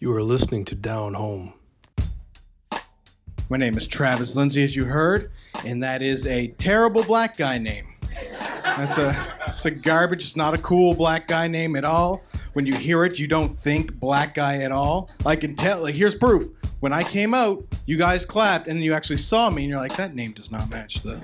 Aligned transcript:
You 0.00 0.14
are 0.14 0.22
listening 0.22 0.64
to 0.66 0.76
Down 0.76 1.14
Home. 1.14 1.54
My 3.50 3.56
name 3.56 3.76
is 3.76 3.88
Travis 3.88 4.36
Lindsay, 4.36 4.62
as 4.62 4.76
you 4.76 4.84
heard, 4.84 5.32
and 5.64 5.82
that 5.82 6.02
is 6.02 6.24
a 6.24 6.48
terrible 6.52 7.02
black 7.02 7.36
guy 7.36 7.58
name. 7.58 7.84
That's 8.62 8.96
a 8.96 9.26
it's 9.48 9.66
a 9.66 9.72
garbage. 9.72 10.22
It's 10.22 10.36
not 10.36 10.54
a 10.54 10.58
cool 10.58 10.94
black 10.94 11.26
guy 11.26 11.48
name 11.48 11.74
at 11.74 11.84
all. 11.84 12.22
When 12.52 12.64
you 12.64 12.76
hear 12.76 13.04
it, 13.04 13.18
you 13.18 13.26
don't 13.26 13.48
think 13.48 13.98
black 13.98 14.34
guy 14.34 14.58
at 14.58 14.70
all. 14.70 15.10
I 15.26 15.34
can 15.34 15.56
tell. 15.56 15.80
Like, 15.82 15.96
here's 15.96 16.14
proof. 16.14 16.48
When 16.78 16.92
I 16.92 17.02
came 17.02 17.34
out, 17.34 17.64
you 17.84 17.96
guys 17.96 18.24
clapped, 18.24 18.68
and 18.68 18.80
you 18.84 18.94
actually 18.94 19.16
saw 19.16 19.50
me, 19.50 19.62
and 19.62 19.70
you're 19.70 19.80
like, 19.80 19.96
that 19.96 20.14
name 20.14 20.30
does 20.30 20.52
not 20.52 20.70
match 20.70 21.02
the. 21.02 21.14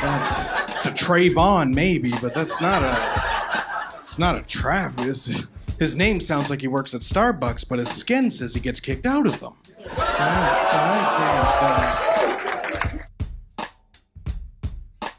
That's 0.00 0.76
it's 0.76 0.86
a 0.86 1.04
Trayvon 1.04 1.74
maybe, 1.74 2.12
but 2.22 2.34
that's 2.34 2.60
not 2.60 2.84
a. 2.84 3.98
It's 3.98 4.20
not 4.20 4.36
a 4.36 4.42
Travis. 4.42 5.48
His 5.80 5.96
name 5.96 6.20
sounds 6.20 6.50
like 6.50 6.60
he 6.60 6.68
works 6.68 6.92
at 6.92 7.00
Starbucks, 7.00 7.66
but 7.66 7.78
his 7.78 7.88
skin 7.88 8.30
says 8.30 8.52
he 8.52 8.60
gets 8.60 8.80
kicked 8.80 9.06
out 9.06 9.26
of 9.26 9.40
them. 9.40 9.54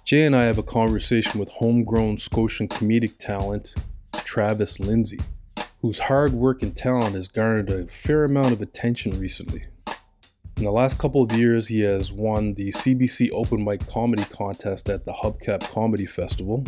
Jay 0.06 0.24
and 0.24 0.36
I 0.36 0.44
have 0.44 0.60
a 0.60 0.64
conversation 0.64 1.40
with 1.40 1.50
homegrown 1.50 2.20
Scotian 2.20 2.68
comedic 2.68 3.18
talent, 3.18 3.74
Travis 4.24 4.80
Lindsay, 4.80 5.20
whose 5.82 5.98
hard 5.98 6.34
work 6.34 6.62
and 6.62 6.78
talent 6.78 7.16
has 7.16 7.28
garnered 7.28 7.72
a 7.72 7.88
fair 7.88 8.24
amount 8.24 8.52
of 8.52 8.62
attention 8.62 9.20
recently. 9.20 9.66
In 10.58 10.66
the 10.66 10.72
last 10.72 11.00
couple 11.00 11.24
of 11.24 11.32
years, 11.32 11.70
he 11.70 11.80
has 11.80 12.12
won 12.12 12.54
the 12.54 12.70
CBC 12.70 13.32
Open 13.32 13.66
Mic 13.66 13.88
Comedy 13.88 14.26
Contest 14.26 14.90
at 14.90 15.06
the 15.06 15.14
Hubcap 15.14 15.62
Comedy 15.72 16.06
Festival, 16.06 16.68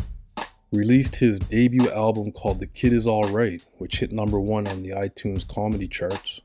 released 0.74 1.18
his 1.18 1.40
debut 1.40 1.90
album 1.92 2.32
called 2.32 2.60
The 2.60 2.66
Kid 2.66 2.94
Is 2.94 3.08
Alright, 3.08 3.64
which 3.78 4.00
hit 4.00 4.12
number 4.12 4.40
one 4.40 4.68
on 4.68 4.82
the 4.82 4.90
iTunes 4.90 5.48
comedy 5.48 5.88
charts, 5.88 6.42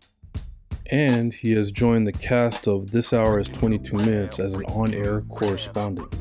and 0.91 1.33
he 1.33 1.53
has 1.53 1.73
joined 1.73 2.07
the 2.07 2.13
cast 2.13 2.69
of 2.69 2.91
This 2.91 3.15
Hour 3.15 3.41
is 3.41 3.49
22 3.49 3.97
Minutes 3.97 4.39
as 4.39 4.53
an 4.53 4.65
on 4.67 4.93
air 4.93 5.23
correspondent. 5.23 6.15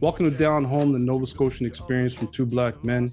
Welcome 0.00 0.30
to 0.30 0.34
Down 0.34 0.64
Home, 0.64 0.92
the 0.92 0.98
Nova 0.98 1.26
Scotian 1.26 1.66
experience 1.66 2.14
from 2.14 2.28
two 2.28 2.46
black 2.46 2.82
men. 2.82 3.10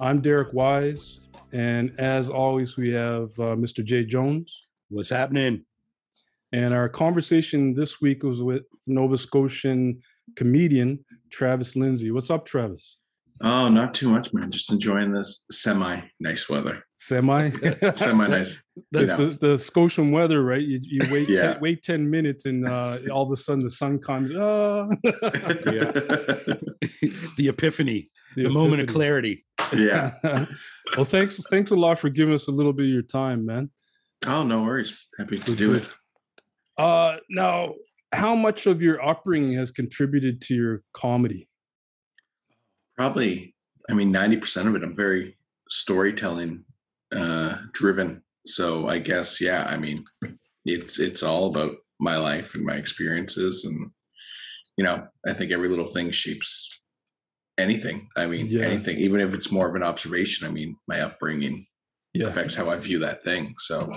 I'm 0.00 0.22
Derek 0.22 0.54
Wise, 0.54 1.20
and 1.52 1.92
as 2.00 2.30
always, 2.30 2.74
we 2.78 2.88
have 2.92 3.38
uh, 3.38 3.54
Mr. 3.54 3.84
Jay 3.84 4.06
Jones. 4.06 4.66
What's 4.88 5.10
happening? 5.10 5.66
And 6.50 6.72
our 6.72 6.88
conversation 6.88 7.74
this 7.74 8.00
week 8.00 8.22
was 8.22 8.42
with 8.42 8.62
Nova 8.86 9.18
Scotian 9.18 10.00
comedian 10.34 11.04
Travis 11.30 11.76
Lindsay. 11.76 12.10
What's 12.10 12.30
up, 12.30 12.46
Travis? 12.46 12.96
Oh, 13.40 13.68
not 13.68 13.94
too 13.94 14.10
much, 14.10 14.32
man. 14.32 14.50
Just 14.50 14.70
enjoying 14.72 15.12
this 15.12 15.46
semi 15.50 16.00
nice 16.20 16.48
weather. 16.48 16.84
Semi, 16.98 17.50
semi 17.94 18.28
nice. 18.28 18.64
That's 18.92 19.16
the, 19.16 19.36
the 19.40 19.58
Scotian 19.58 20.12
weather, 20.12 20.42
right? 20.42 20.62
You, 20.62 20.78
you 20.82 21.00
wait 21.10 21.28
Yeah. 21.28 21.54
ten, 21.54 21.60
wait 21.60 21.82
ten 21.82 22.10
minutes, 22.10 22.46
and 22.46 22.68
uh, 22.68 22.98
all 23.12 23.24
of 23.24 23.32
a 23.32 23.36
sudden 23.36 23.64
the 23.64 23.70
sun 23.70 23.98
comes. 23.98 24.30
Ah. 24.36 24.86
the 27.36 27.48
epiphany, 27.48 28.10
the, 28.36 28.48
moment 28.50 28.82
of 28.82 28.88
clarity. 28.88 29.44
yeah. 29.74 30.12
well, 30.96 31.04
thanks 31.04 31.44
thanks 31.48 31.70
a 31.70 31.76
lot 31.76 31.98
for 31.98 32.08
giving 32.10 32.34
us 32.34 32.46
a 32.48 32.52
little 32.52 32.72
bit 32.72 32.84
of 32.84 32.92
your 32.92 33.02
time, 33.02 33.44
man. 33.44 33.70
Oh, 34.26 34.44
no 34.44 34.62
worries. 34.62 35.08
Happy 35.18 35.38
to 35.38 35.56
do 35.56 35.74
it. 35.74 35.84
Uh, 36.78 37.16
now, 37.28 37.74
how 38.12 38.34
much 38.36 38.66
of 38.66 38.80
your 38.80 39.04
upbringing 39.04 39.54
has 39.54 39.70
contributed 39.72 40.40
to 40.42 40.54
your 40.54 40.82
comedy? 40.92 41.48
Probably, 42.96 43.54
I 43.90 43.94
mean, 43.94 44.12
90% 44.12 44.66
of 44.66 44.74
it, 44.76 44.82
I'm 44.82 44.94
very 44.94 45.36
storytelling 45.68 46.64
uh, 47.14 47.56
driven. 47.72 48.22
So 48.46 48.88
I 48.88 48.98
guess, 48.98 49.40
yeah, 49.40 49.64
I 49.68 49.76
mean, 49.76 50.04
it's 50.64 50.98
it's 50.98 51.22
all 51.22 51.48
about 51.48 51.76
my 52.00 52.16
life 52.16 52.54
and 52.54 52.64
my 52.64 52.74
experiences. 52.74 53.64
And, 53.64 53.90
you 54.76 54.84
know, 54.84 55.06
I 55.26 55.32
think 55.32 55.52
every 55.52 55.68
little 55.68 55.86
thing 55.86 56.10
shapes 56.10 56.82
anything. 57.58 58.08
I 58.16 58.26
mean, 58.26 58.46
Yeah. 58.46 58.62
anything, 58.64 58.96
even 58.98 59.20
if 59.20 59.32
it's 59.34 59.52
more 59.52 59.68
of 59.68 59.74
an 59.74 59.82
observation. 59.82 60.46
I 60.46 60.50
mean, 60.50 60.76
my 60.88 61.00
upbringing 61.00 61.64
Yeah. 62.14 62.26
affects 62.26 62.54
how 62.54 62.70
I 62.70 62.78
view 62.78 62.98
that 63.00 63.22
thing. 63.24 63.54
So 63.58 63.90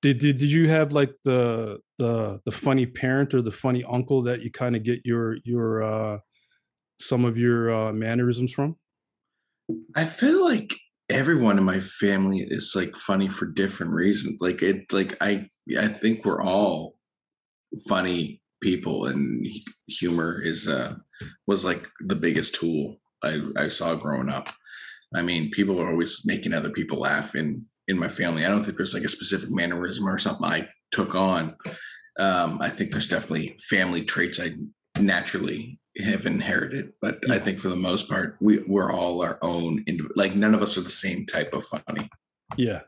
Did, 0.00 0.18
did 0.18 0.38
did 0.38 0.52
you 0.52 0.68
have 0.68 0.92
like 0.92 1.12
the 1.24 1.80
the 1.98 2.40
the 2.44 2.52
funny 2.52 2.86
parent 2.86 3.34
or 3.34 3.42
the 3.42 3.50
funny 3.52 3.82
uncle 3.84 4.22
that 4.22 4.42
you 4.42 4.50
kind 4.50 4.76
of 4.76 4.82
get 4.84 5.00
your 5.04 5.38
your 5.44 5.82
uh 5.82 6.18
some 6.98 7.24
of 7.24 7.36
your 7.36 7.72
uh 7.72 7.92
mannerisms 7.92 8.52
from? 8.52 8.76
I 9.96 10.04
feel 10.04 10.44
like 10.44 10.74
everyone 11.10 11.58
in 11.58 11.64
my 11.64 11.80
family 11.80 12.38
is 12.40 12.72
like 12.76 12.96
funny 12.96 13.28
for 13.28 13.46
different 13.46 13.92
reasons. 13.92 14.38
Like 14.40 14.62
it, 14.62 14.92
like 14.92 15.16
I, 15.20 15.48
I 15.78 15.88
think 15.88 16.24
we're 16.24 16.42
all 16.42 16.98
funny 17.88 18.42
people, 18.62 19.06
and 19.06 19.46
humor 19.88 20.40
is 20.42 20.68
uh 20.68 20.94
was 21.46 21.64
like 21.64 21.88
the 22.00 22.16
biggest 22.16 22.54
tool 22.54 22.96
I 23.22 23.42
I 23.56 23.68
saw 23.68 23.94
growing 23.94 24.28
up. 24.28 24.48
I 25.14 25.22
mean, 25.22 25.50
people 25.50 25.80
are 25.80 25.90
always 25.90 26.22
making 26.26 26.52
other 26.52 26.70
people 26.70 26.98
laugh 26.98 27.34
in 27.34 27.64
in 27.88 27.98
my 27.98 28.08
family. 28.08 28.44
I 28.44 28.48
don't 28.48 28.62
think 28.62 28.76
there's 28.76 28.94
like 28.94 29.04
a 29.04 29.08
specific 29.08 29.50
mannerism 29.50 30.06
or 30.06 30.18
something 30.18 30.44
I 30.44 30.68
took 30.90 31.14
on. 31.14 31.54
Um, 32.18 32.58
I 32.60 32.68
think 32.68 32.90
there's 32.90 33.08
definitely 33.08 33.56
family 33.70 34.04
traits 34.04 34.40
I 34.40 34.50
naturally 35.00 35.78
have 36.04 36.26
inherited, 36.26 36.92
but 37.02 37.18
I 37.30 37.38
think 37.38 37.58
for 37.58 37.68
the 37.68 37.76
most 37.76 38.08
part, 38.08 38.36
we 38.40 38.60
we're 38.66 38.92
all 38.92 39.22
our 39.22 39.38
own. 39.42 39.84
Like 40.16 40.34
none 40.34 40.54
of 40.54 40.62
us 40.62 40.76
are 40.78 40.82
the 40.82 40.90
same 40.90 41.26
type 41.26 41.52
of 41.52 41.64
funny. 41.64 42.08
Yeah. 42.56 42.80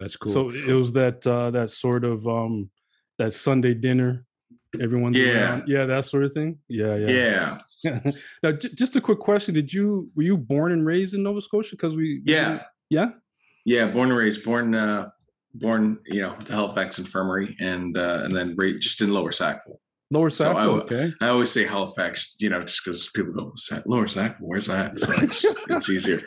That's 0.00 0.16
cool. 0.16 0.32
So 0.32 0.50
it 0.50 0.74
was 0.74 0.92
that 0.94 1.26
uh 1.26 1.50
that 1.52 1.70
sort 1.70 2.04
of 2.04 2.26
um 2.26 2.70
that 3.18 3.32
Sunday 3.32 3.74
dinner. 3.74 4.24
everyone. 4.80 5.14
Yeah. 5.14 5.32
around. 5.32 5.68
Yeah, 5.68 5.86
that 5.86 6.04
sort 6.04 6.24
of 6.24 6.32
thing. 6.32 6.58
Yeah, 6.68 6.96
yeah. 6.96 7.58
Yeah, 7.84 8.00
now, 8.42 8.52
j- 8.52 8.68
just 8.74 8.96
a 8.96 9.00
quick 9.00 9.20
question: 9.20 9.54
Did 9.54 9.72
you 9.72 10.10
were 10.14 10.22
you 10.24 10.36
born 10.36 10.72
and 10.72 10.84
raised 10.84 11.14
in 11.14 11.22
Nova 11.22 11.40
Scotia? 11.40 11.70
Because 11.76 11.94
we, 11.94 12.20
we 12.26 12.32
yeah, 12.32 12.48
didn't- 12.48 12.62
yeah. 12.90 13.08
yeah. 13.64 13.86
Born 13.90 14.08
and 14.10 14.18
raised, 14.18 14.44
born, 14.44 14.74
uh, 14.74 15.08
born, 15.54 15.98
you 16.06 16.22
know, 16.22 16.34
the 16.46 16.52
Halifax 16.52 16.98
Infirmary, 16.98 17.54
and 17.60 17.96
uh, 17.96 18.20
and 18.24 18.34
then 18.36 18.54
ra- 18.58 18.78
just 18.78 19.00
in 19.00 19.12
Lower 19.12 19.30
Sackville. 19.32 19.80
Lower 20.12 20.30
So 20.30 20.44
Sackville. 20.52 20.74
I, 20.74 20.78
okay. 20.84 21.08
I 21.20 21.28
always 21.28 21.50
say 21.50 21.64
Halifax, 21.64 22.36
you 22.38 22.48
know, 22.48 22.62
just 22.62 22.84
because 22.84 23.10
people 23.14 23.32
go 23.32 23.52
Lower 23.86 24.06
Sackville, 24.06 24.46
where's 24.46 24.66
that? 24.66 24.98
So 25.00 25.12
it's, 25.16 25.44
it's 25.68 25.90
easier. 25.90 26.18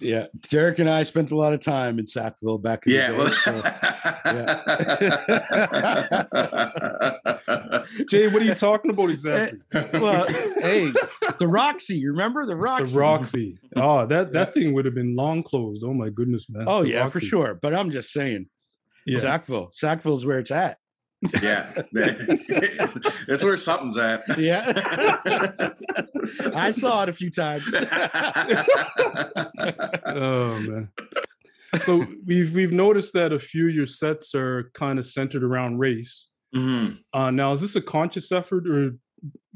yeah, 0.00 0.26
Derek 0.50 0.78
and 0.78 0.88
I 0.88 1.02
spent 1.02 1.30
a 1.32 1.36
lot 1.36 1.52
of 1.52 1.60
time 1.60 1.98
in 1.98 2.06
Sackville 2.06 2.56
back 2.58 2.86
in 2.86 2.92
Yeah. 2.94 3.12
the 3.12 3.16
day. 3.44 3.52
Well, 6.32 7.96
Jay, 8.08 8.28
what 8.28 8.42
are 8.42 8.44
you 8.46 8.54
talking 8.54 8.90
about 8.90 9.10
exactly? 9.10 9.60
Eh, 9.72 9.98
well, 9.98 10.26
hey, 10.60 10.90
the 11.38 11.46
Roxy, 11.46 11.96
you 11.96 12.10
remember 12.12 12.46
the 12.46 12.56
Roxy? 12.56 12.92
The 12.94 12.98
Roxy. 13.00 13.58
Oh, 13.76 14.06
that 14.06 14.32
that 14.32 14.54
thing 14.54 14.72
would 14.74 14.84
have 14.84 14.94
been 14.94 15.14
long 15.14 15.42
closed. 15.42 15.82
Oh 15.84 15.92
my 15.94 16.08
goodness, 16.08 16.48
man. 16.48 16.64
Oh 16.66 16.82
The 16.82 16.90
yeah, 16.90 17.08
for 17.08 17.20
sure. 17.20 17.54
But 17.54 17.74
I'm 17.74 17.90
just 17.90 18.12
saying, 18.12 18.46
Yeah. 19.04 19.20
Sackville, 19.20 19.70
Sackville's 19.72 20.24
where 20.26 20.38
it's 20.38 20.50
at. 20.50 20.78
Yeah, 21.42 21.70
that's 21.92 23.44
where 23.44 23.56
something's 23.56 23.96
at. 23.96 24.22
Yeah, 24.38 24.64
I 26.54 26.70
saw 26.72 27.02
it 27.02 27.08
a 27.08 27.12
few 27.12 27.30
times. 27.30 27.66
Oh 30.08 30.58
man. 30.60 30.88
So 31.84 32.06
we've 32.24 32.54
we've 32.54 32.72
noticed 32.72 33.12
that 33.14 33.32
a 33.32 33.38
few 33.38 33.68
of 33.68 33.74
your 33.74 33.86
sets 33.86 34.34
are 34.34 34.70
kind 34.74 34.98
of 34.98 35.06
centered 35.06 35.42
around 35.42 35.78
race. 35.78 36.28
Mhm. 36.54 37.00
Uh, 37.12 37.30
now, 37.30 37.52
is 37.52 37.60
this 37.60 37.76
a 37.76 37.82
conscious 37.82 38.32
effort, 38.32 38.66
or 38.68 38.92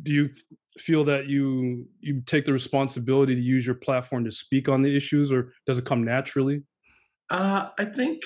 do 0.02 0.12
you 0.12 0.30
feel 0.78 1.04
that 1.04 1.26
you 1.26 1.86
you 2.00 2.20
take 2.26 2.44
the 2.44 2.52
responsibility 2.52 3.34
to 3.34 3.40
use 3.40 3.66
your 3.66 3.76
platform 3.76 4.24
to 4.24 4.32
speak 4.32 4.68
on 4.68 4.82
the 4.82 4.94
issues, 4.96 5.32
or 5.32 5.52
does 5.66 5.78
it 5.78 5.84
come 5.84 6.04
naturally? 6.04 6.62
Uh, 7.30 7.70
I 7.78 7.84
think 7.84 8.22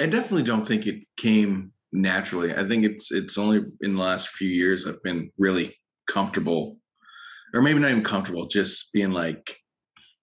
I 0.00 0.06
definitely 0.06 0.42
don't 0.44 0.66
think 0.66 0.86
it 0.86 1.04
came 1.16 1.71
naturally. 1.92 2.52
I 2.54 2.66
think 2.66 2.84
it's 2.84 3.12
it's 3.12 3.38
only 3.38 3.64
in 3.80 3.94
the 3.94 4.02
last 4.02 4.30
few 4.30 4.48
years 4.48 4.86
I've 4.86 5.02
been 5.02 5.30
really 5.38 5.76
comfortable, 6.08 6.78
or 7.54 7.62
maybe 7.62 7.78
not 7.78 7.90
even 7.90 8.02
comfortable, 8.02 8.46
just 8.46 8.92
being 8.92 9.12
like 9.12 9.56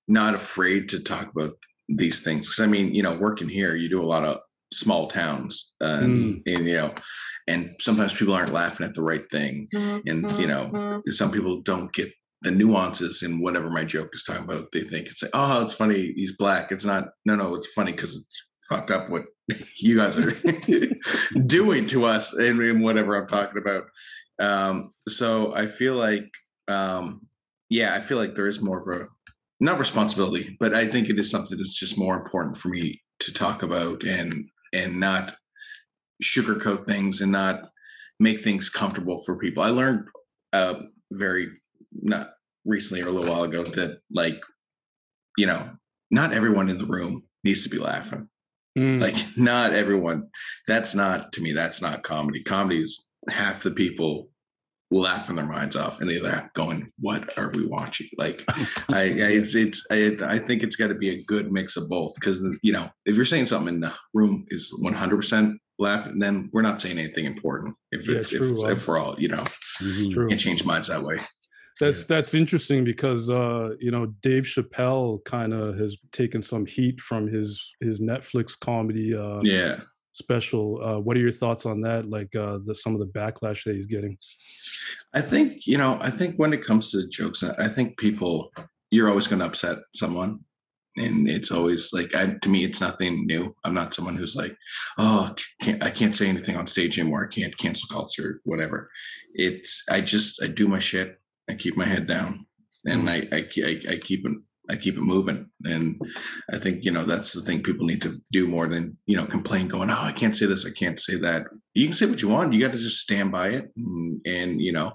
not 0.08 0.36
afraid 0.36 0.90
to 0.90 1.04
talk 1.04 1.32
about 1.36 1.52
these 1.88 2.22
things. 2.22 2.48
Because 2.48 2.60
I 2.60 2.68
mean, 2.68 2.94
you 2.94 3.04
know, 3.04 3.16
working 3.16 3.50
here, 3.50 3.76
you 3.76 3.90
do 3.90 4.02
a 4.02 4.06
lot 4.06 4.26
of 4.26 4.38
small 4.74 5.08
towns, 5.08 5.74
uh, 5.82 6.00
and, 6.02 6.42
and 6.46 6.66
you 6.66 6.74
know, 6.74 6.94
and 7.48 7.76
sometimes 7.80 8.18
people 8.18 8.34
aren't 8.34 8.54
laughing 8.54 8.86
at 8.86 8.96
the 8.96 9.04
right 9.04 9.30
thing, 9.32 9.68
mm-hmm, 9.74 10.08
and 10.08 10.40
you 10.40 10.48
know, 10.48 10.70
mm-hmm. 10.72 11.00
some 11.06 11.32
people 11.32 11.62
don't 11.62 11.94
get 11.94 12.12
the 12.42 12.52
nuances 12.52 13.22
in 13.22 13.42
whatever 13.42 13.70
my 13.70 13.84
joke 13.84 14.10
is 14.14 14.24
talking 14.24 14.46
about. 14.46 14.72
They 14.72 14.82
think 14.82 15.08
it's 15.08 15.22
like, 15.22 15.32
oh, 15.34 15.64
it's 15.64 15.76
funny. 15.76 16.14
He's 16.16 16.36
black. 16.38 16.72
It's 16.72 16.86
not. 16.86 17.10
No, 17.26 17.36
no, 17.36 17.56
it's 17.56 17.74
funny 17.74 17.92
because 17.92 18.16
it's 18.16 18.49
fucked 18.68 18.92
up 18.92 19.10
what 19.10 19.26
you 19.80 19.98
guys 19.98 20.18
are 20.18 20.32
doing 21.46 21.86
to 21.88 22.06
us 22.06 22.34
and, 22.34 22.84
whatever 22.84 23.16
I'm 23.16 23.28
talking 23.28 23.62
about. 23.62 23.86
Um, 24.40 24.94
so 25.08 25.54
I 25.56 25.68
feel 25.68 25.96
like, 25.96 26.30
um, 26.68 27.28
yeah, 27.70 27.94
I 27.94 28.00
feel 28.00 28.18
like 28.18 28.36
there 28.36 28.48
is 28.48 28.62
more 28.62 28.78
of 28.78 29.02
a 29.02 29.08
not 29.60 29.80
responsibility, 29.80 30.56
but 30.60 30.74
I 30.74 30.88
think 30.88 31.10
it 31.10 31.20
is 31.20 31.30
something 31.30 31.58
that's 31.58 31.78
just 31.78 32.00
more 32.00 32.16
important 32.16 32.58
for 32.58 32.70
me 32.70 33.02
to 33.20 33.34
talk 33.34 33.64
about 33.64 34.04
and 34.04 34.34
and 34.74 35.00
not 35.00 35.36
sugarcoat 36.24 36.86
things 36.86 37.22
and 37.22 37.32
not 37.32 37.68
make 38.20 38.40
things 38.40 38.70
comfortable 38.70 39.20
for 39.20 39.38
people. 39.38 39.64
I 39.64 39.70
learned 39.70 40.06
uh, 40.54 40.84
very 41.12 41.48
not 41.92 42.30
recently 42.66 43.04
or 43.04 43.08
a 43.08 43.12
little 43.12 43.32
while 43.32 43.44
ago 43.44 43.64
that 43.64 44.00
like 44.12 44.42
you 45.38 45.46
know 45.46 45.70
not 46.12 46.34
everyone 46.34 46.70
in 46.70 46.78
the 46.78 46.86
room 46.86 47.24
needs 47.44 47.64
to 47.64 47.70
be 47.70 47.78
laughing. 47.78 48.30
Mm. 48.80 49.02
Like 49.02 49.16
not 49.38 49.74
everyone. 49.74 50.30
That's 50.68 50.96
not 50.96 51.34
to 51.34 51.42
me. 51.42 51.54
That's 51.54 51.82
not 51.82 52.04
comedy. 52.04 52.44
Comedy 52.44 52.80
is 52.80 53.12
half 53.30 53.64
the 53.64 53.72
people 53.72 54.30
laughing 54.92 55.36
their 55.36 55.46
minds 55.46 55.76
off 55.76 56.00
and 56.00 56.10
they 56.10 56.20
laugh 56.20 56.52
going 56.54 56.88
what 57.00 57.38
are 57.38 57.52
we 57.54 57.64
watching 57.64 58.08
like 58.18 58.44
i, 58.90 59.02
I 59.02 59.30
it's 59.38 59.54
it's 59.54 59.86
I, 59.92 60.18
I 60.26 60.40
think 60.40 60.64
it's 60.64 60.76
got 60.76 60.88
to 60.88 60.96
be 60.96 61.12
a 61.12 61.24
good 61.26 61.52
mix 61.52 61.78
of 61.78 61.88
both 61.90 62.16
because 62.16 62.42
you 62.64 62.74
know 62.74 62.90
if 63.06 63.16
you're 63.16 63.24
saying 63.24 63.46
something 63.46 63.76
in 63.76 63.82
the 63.82 63.94
room 64.16 64.46
is 64.48 64.74
100% 64.84 65.54
laughing 65.78 66.18
then 66.18 66.50
we're 66.54 66.64
not 66.64 66.82
saying 66.82 66.98
anything 66.98 67.26
important 67.26 67.76
if, 67.92 68.08
Yeah, 68.08 68.18
if, 68.18 68.30
true, 68.30 68.54
if, 68.54 68.60
uh, 68.68 68.72
if 68.72 68.88
we're 68.88 68.98
all 68.98 69.16
you 69.20 69.28
know 69.28 69.44
Mhm. 69.80 70.30
Can't 70.30 70.42
change 70.42 70.66
minds 70.66 70.88
that 70.90 71.04
way 71.04 71.18
That's 71.80 72.06
that's 72.06 72.34
interesting 72.34 72.84
because 72.84 73.30
uh, 73.30 73.76
you 73.80 73.92
know 73.92 74.08
Dave 74.22 74.44
Chappelle 74.44 75.24
kind 75.24 75.54
of 75.54 75.78
has 75.78 75.98
taken 76.12 76.42
some 76.42 76.66
heat 76.66 77.00
from 77.00 77.28
his 77.28 77.74
his 77.80 78.02
Netflix 78.02 78.60
comedy 78.60 79.16
uh, 79.16 79.40
yeah 79.42 79.80
special. 80.20 80.84
Uh, 80.84 81.00
what 81.00 81.18
are 81.18 81.22
your 81.22 81.32
thoughts 81.32 81.66
on 81.66 81.82
that? 81.82 82.10
Like 82.10 82.36
uh, 82.36 82.60
the 82.64 82.76
some 82.76 82.94
of 82.94 83.00
the 83.00 83.08
backlash 83.08 83.64
that 83.64 83.76
he's 83.76 83.88
getting. 83.88 84.18
I 85.14 85.22
think 85.22 85.66
you 85.66 85.78
know. 85.78 85.98
I 86.02 86.12
think 86.12 86.36
when 86.36 86.54
it 86.54 86.64
comes 86.64 86.92
to 86.92 87.08
jokes, 87.08 87.44
I 87.44 87.68
think 87.68 87.98
people 87.98 88.52
you're 88.92 89.10
always 89.10 89.28
going 89.28 89.40
to 89.40 89.46
upset 89.46 89.78
someone, 89.94 90.40
and 90.98 91.28
it's 91.28 91.52
always 91.52 91.92
like 91.94 92.14
I, 92.16 92.36
to 92.42 92.50
me, 92.50 92.64
it's 92.64 92.82
nothing 92.82 93.26
new. 93.26 93.56
I'm 93.64 93.74
not 93.74 93.94
someone 93.94 94.16
who's 94.16 94.36
like, 94.36 94.56
oh, 94.98 95.34
can't, 95.62 95.84
I 95.84 95.90
can't 95.90 96.16
say 96.16 96.28
anything 96.28 96.56
on 96.56 96.68
stage 96.68 97.00
anymore. 97.00 97.26
I 97.26 97.34
can't 97.34 97.58
cancel 97.58 97.94
culture, 97.96 98.42
whatever. 98.44 98.90
It's 99.34 99.84
I 99.90 100.02
just 100.02 100.44
I 100.44 100.48
do 100.48 100.68
my 100.68 100.80
shit. 100.80 101.19
I 101.50 101.56
keep 101.56 101.76
my 101.78 101.86
head 101.86 102.08
down, 102.08 102.46
and 102.86 103.10
I 103.10 103.18
I, 103.32 103.44
I 103.66 103.82
I 103.94 103.98
keep 103.98 104.26
it. 104.28 104.38
I 104.72 104.76
keep 104.76 104.96
it 104.98 105.02
moving, 105.02 105.50
and 105.66 106.00
I 106.54 106.58
think 106.60 106.86
you 106.86 106.92
know 106.92 107.04
that's 107.04 107.34
the 107.34 107.42
thing 107.42 107.64
people 107.64 107.88
need 107.88 108.04
to 108.04 108.14
do 108.32 108.48
more 108.48 108.68
than 108.68 108.98
you 109.08 109.18
know 109.18 109.26
complain, 109.26 109.68
going, 109.68 109.90
"Oh, 109.90 109.98
I 110.00 110.12
can't 110.12 110.36
say 110.36 110.46
this, 110.46 110.66
I 110.66 110.70
can't 110.72 111.00
say 111.00 111.16
that." 111.16 111.44
You 111.74 111.86
can 111.88 111.94
say 111.94 112.06
what 112.06 112.22
you 112.22 112.30
want. 112.30 112.54
You 112.54 112.60
got 112.60 112.74
to 112.74 112.78
just 112.78 113.02
stand 113.02 113.32
by 113.32 113.48
it, 113.50 113.72
and, 113.76 114.22
and 114.28 114.62
you 114.62 114.72
know, 114.72 114.92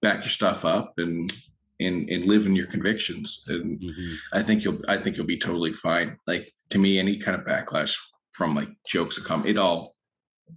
back 0.00 0.18
your 0.18 0.28
stuff 0.28 0.64
up 0.64 0.94
and 0.98 1.32
and 1.80 2.08
and 2.10 2.24
live 2.26 2.46
in 2.46 2.54
your 2.56 2.66
convictions 2.66 3.44
and 3.48 3.80
Mhm. 3.80 4.14
i 4.32 4.42
think 4.42 4.64
you'll 4.64 4.80
i 4.88 4.96
think 4.96 5.16
you'll 5.16 5.26
be 5.34 5.38
totally 5.38 5.72
fine 5.72 6.16
like 6.26 6.52
to 6.70 6.78
me 6.78 6.98
any 6.98 7.18
kind 7.18 7.38
of 7.38 7.46
backlash 7.46 7.94
from 8.32 8.56
like 8.56 8.68
jokes 8.84 9.14
that 9.16 9.24
come 9.24 9.46
it 9.46 9.56
all 9.56 9.94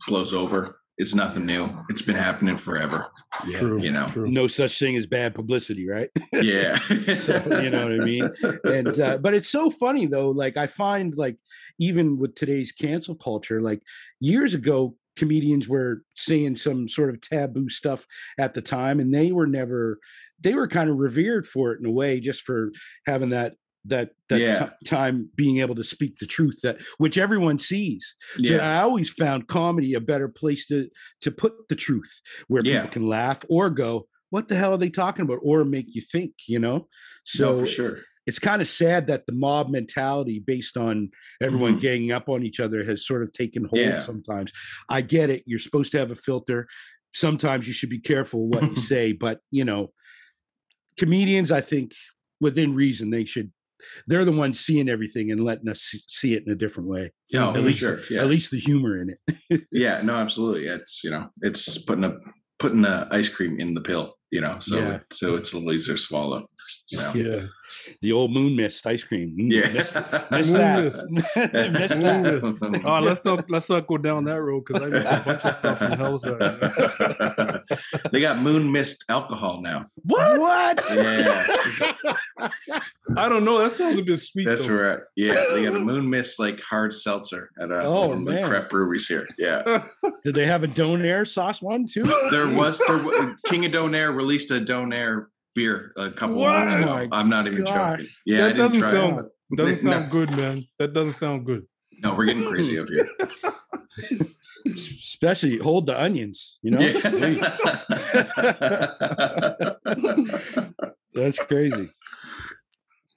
blows 0.08 0.34
over 0.34 0.81
it's 1.02 1.16
nothing 1.16 1.46
new 1.46 1.68
it's 1.90 2.02
been 2.02 2.16
happening 2.16 2.56
forever 2.58 3.08
Yeah. 3.48 3.58
True. 3.60 3.82
you 3.82 3.92
know. 3.92 4.08
True. 4.08 4.30
No 4.30 4.48
such 4.48 4.78
thing 4.78 4.96
as 4.98 5.08
bad 5.08 5.34
publicity, 5.36 5.88
right? 5.90 6.10
yeah 6.34 6.76
So, 7.26 7.34
you 7.62 7.70
know 7.70 7.86
what 7.88 8.02
I 8.02 8.06
mean? 8.06 8.30
and 8.66 9.00
uh, 9.00 9.18
but 9.18 9.34
it's 9.34 9.50
so 9.50 9.70
funny 9.70 10.06
though 10.06 10.30
like 10.30 10.56
i 10.58 10.68
find 10.68 11.16
like 11.18 11.38
even 11.80 12.18
with 12.20 12.36
today's 12.36 12.72
cancel 12.72 13.16
culture 13.16 13.62
like 13.62 13.82
years 14.20 14.54
ago 14.54 14.96
comedians 15.18 15.68
were 15.68 16.04
saying 16.16 16.56
some 16.56 16.88
sort 16.88 17.10
of 17.10 17.20
taboo 17.20 17.68
stuff 17.70 18.06
at 18.40 18.54
the 18.54 18.62
time 18.62 19.00
and 19.00 19.14
they 19.14 19.32
were 19.32 19.48
never 19.48 20.00
they 20.40 20.54
were 20.56 20.68
kind 20.68 20.90
of 20.90 20.98
revered 20.98 21.46
for 21.46 21.72
it 21.72 21.80
in 21.80 21.86
a 21.86 21.92
way 21.92 22.20
just 22.20 22.42
for 22.42 22.72
having 23.06 23.30
that 23.30 23.56
that 23.86 24.12
that 24.30 24.40
Yeah. 24.40 24.60
ti- 24.80 24.86
time 24.90 25.30
being 25.36 25.58
able 25.60 25.76
to 25.76 25.84
speak 25.84 26.18
the 26.20 26.26
truth 26.28 26.60
that 26.62 26.80
which 27.00 27.18
everyone 27.18 27.58
sees 27.60 28.16
so 28.36 28.42
yeah 28.44 28.80
i 28.80 28.84
always 28.84 29.10
found 29.10 29.48
comedy 29.48 29.94
a 29.96 30.00
better 30.00 30.28
place 30.30 30.66
to 30.68 30.88
to 31.22 31.32
put 31.32 31.54
the 31.68 31.76
truth 31.76 32.22
where 32.48 32.62
Yeah. 32.64 32.82
people 32.82 32.94
can 32.94 33.08
laugh 33.08 33.40
or 33.50 33.70
go 33.72 34.08
what 34.30 34.48
the 34.50 34.56
hell 34.56 34.74
are 34.74 34.78
they 34.78 34.90
talking 34.92 35.24
about 35.26 35.40
or 35.42 35.66
make 35.66 35.96
you 35.96 36.02
think 36.02 36.34
you 36.48 36.60
know 36.60 36.88
so 37.24 37.52
no, 37.54 37.60
for 37.60 37.66
sure 37.66 38.00
it's 38.28 38.38
kind 38.38 38.62
of 38.62 38.68
sad 38.68 39.08
that 39.08 39.26
the 39.26 39.34
mob 39.34 39.72
mentality 39.72 40.38
based 40.40 40.78
on 40.78 41.10
everyone 41.42 41.78
Mhm. 41.78 41.82
ganging 41.82 42.12
up 42.12 42.30
on 42.30 42.44
each 42.44 42.60
other 42.60 42.84
has 42.84 43.04
sort 43.06 43.24
of 43.24 43.34
taken 43.34 43.64
hold 43.66 43.82
Yeah. 43.82 43.98
sometimes. 43.98 44.52
I 44.88 45.02
get 45.02 45.32
it. 45.32 45.42
You're 45.48 45.58
supposed 45.58 45.92
to 45.94 45.98
have 45.98 46.12
a 46.12 46.16
filter. 46.16 46.68
Sometimes 47.16 47.66
you 47.66 47.74
should 47.74 47.90
be 47.90 48.00
careful 48.00 48.48
what 48.48 48.62
you 48.62 48.76
say, 48.94 49.12
but 49.12 49.40
you 49.50 49.66
know, 49.66 49.92
comedians, 50.98 51.52
I 51.52 51.62
think 51.62 51.94
within 52.40 52.74
reason, 52.76 53.10
they 53.10 53.26
should 53.26 53.52
they're 54.08 54.26
the 54.26 54.32
ones 54.32 54.60
seeing 54.60 54.90
everything 54.90 55.32
and 55.32 55.44
letting 55.44 55.70
us 55.70 55.82
see- 55.82 56.02
see 56.08 56.34
it 56.36 56.44
in 56.46 56.52
a 56.52 56.56
different 56.56 56.90
way. 56.90 57.12
no 57.34 57.54
at 57.56 57.62
least 57.64 57.80
sure 57.80 58.00
yeah 58.10 58.22
at 58.22 58.28
least 58.28 58.52
the 58.52 58.60
humor 58.60 59.02
in 59.02 59.16
it. 59.50 59.62
yeah 59.72 60.02
no 60.04 60.16
absolutely 60.16 60.68
it's 60.68 61.04
you 61.04 61.10
know 61.12 61.28
it's 61.42 61.78
putting 61.86 62.04
a 62.04 62.18
putting 62.60 62.82
the 62.84 63.08
ice 63.12 63.30
cream 63.30 63.60
in 63.60 63.74
the 63.74 63.82
pill 63.82 64.16
you 64.32 64.40
know 64.40 64.56
so 64.60 64.78
Yeah. 64.80 65.00
so 65.12 65.36
it's 65.36 65.54
a 65.54 65.58
little 65.58 65.74
easier 65.74 65.98
swallow 65.98 66.46
you 66.92 66.98
know 67.00 67.12
Yeah. 67.16 67.40
The 68.02 68.12
old 68.12 68.32
moon 68.34 68.56
mist 68.58 68.86
ice 68.86 69.04
cream. 69.06 69.34
Mm, 69.40 69.50
yeah 69.52 69.62
miss, 69.62 69.96
miss 70.32 70.52
Moon 70.52 70.58
that. 70.62 70.84
mist. 70.84 71.02
miss 71.80 71.96
Moon 71.98 72.04
that. 72.60 72.70
mist. 72.72 72.86
Oh, 72.86 73.00
let's 73.00 73.24
not 73.26 73.50
let's 73.50 73.70
not 73.70 73.88
go 73.88 73.98
down 73.98 74.26
that 74.26 74.42
road 74.42 74.64
because 74.66 74.82
I 74.84 74.88
missed 74.88 75.22
a 75.22 75.26
bunch 75.26 75.46
of 75.46 75.54
stuff 75.54 75.78
from 75.80 75.92
Hell's 75.98 76.22
they 78.12 78.20
got 78.22 78.40
moon 78.40 78.72
mist 78.74 79.06
alcohol 79.10 79.62
now. 79.62 79.86
What? 80.04 80.38
What? 80.40 80.84
Yeah, 80.94 81.48
I 83.18 83.30
don't 83.30 83.44
know. 83.46 83.60
That 83.60 83.72
sounds 83.72 83.98
a 83.98 84.04
bit 84.04 84.18
sweet. 84.20 84.46
that's 84.46 84.68
though. 84.68 84.76
right. 84.82 85.00
Yeah, 85.16 85.44
they 85.54 85.64
got 85.64 85.76
a 85.76 85.80
moon 85.92 86.10
mist 86.10 86.40
like 86.40 86.62
hard 86.62 86.94
seltzer 86.94 87.50
at 87.60 87.72
uh, 87.72 87.82
Oh, 87.84 88.10
one 88.10 88.18
of 88.20 88.26
the 88.26 88.42
craft 88.44 88.70
breweries 88.70 89.08
here. 89.08 89.28
Yeah, 89.38 89.84
Did 90.24 90.36
they 90.36 90.46
have 90.46 90.64
a 90.64 90.68
Donair 90.68 91.28
sauce 91.28 91.62
one 91.62 91.86
too? 91.86 92.04
there 92.32 92.48
was 92.54 92.82
there, 92.88 92.98
wa- 93.04 93.34
King 93.48 93.66
of 93.66 93.72
Donair 93.72 94.16
released 94.16 94.52
a 94.52 94.56
Donair 94.56 95.26
beer 95.56 95.92
a 95.98 96.10
couple 96.12 96.44
of 96.44 96.48
months 96.54 96.74
ago. 96.76 96.86
My 96.86 97.08
I'm 97.12 97.30
not 97.30 97.48
even 97.48 97.64
gosh. 97.66 98.00
joking. 98.00 98.08
Yeah, 98.26 98.38
That 98.38 98.44
I 98.44 98.48
didn't 98.50 98.58
doesn't 98.58 98.82
try 98.82 98.92
sound- 98.92 99.20
it. 99.20 99.26
Doesn't 99.58 99.78
sound 99.80 100.06
no, 100.06 100.10
good, 100.10 100.32
man. 100.38 100.64
That 100.80 100.94
doesn't 100.94 101.12
sound 101.14 101.46
good. 101.46 101.66
no, 102.02 102.16
we're 102.16 102.24
getting 102.26 102.46
crazy 102.46 102.80
up 102.80 102.88
here. 102.88 103.06
Especially 104.66 105.58
hold 105.58 105.88
the 105.88 106.02
onions, 106.02 106.58
you 106.62 106.72
know? 106.72 106.80
That's 111.14 111.40
crazy. 111.40 111.90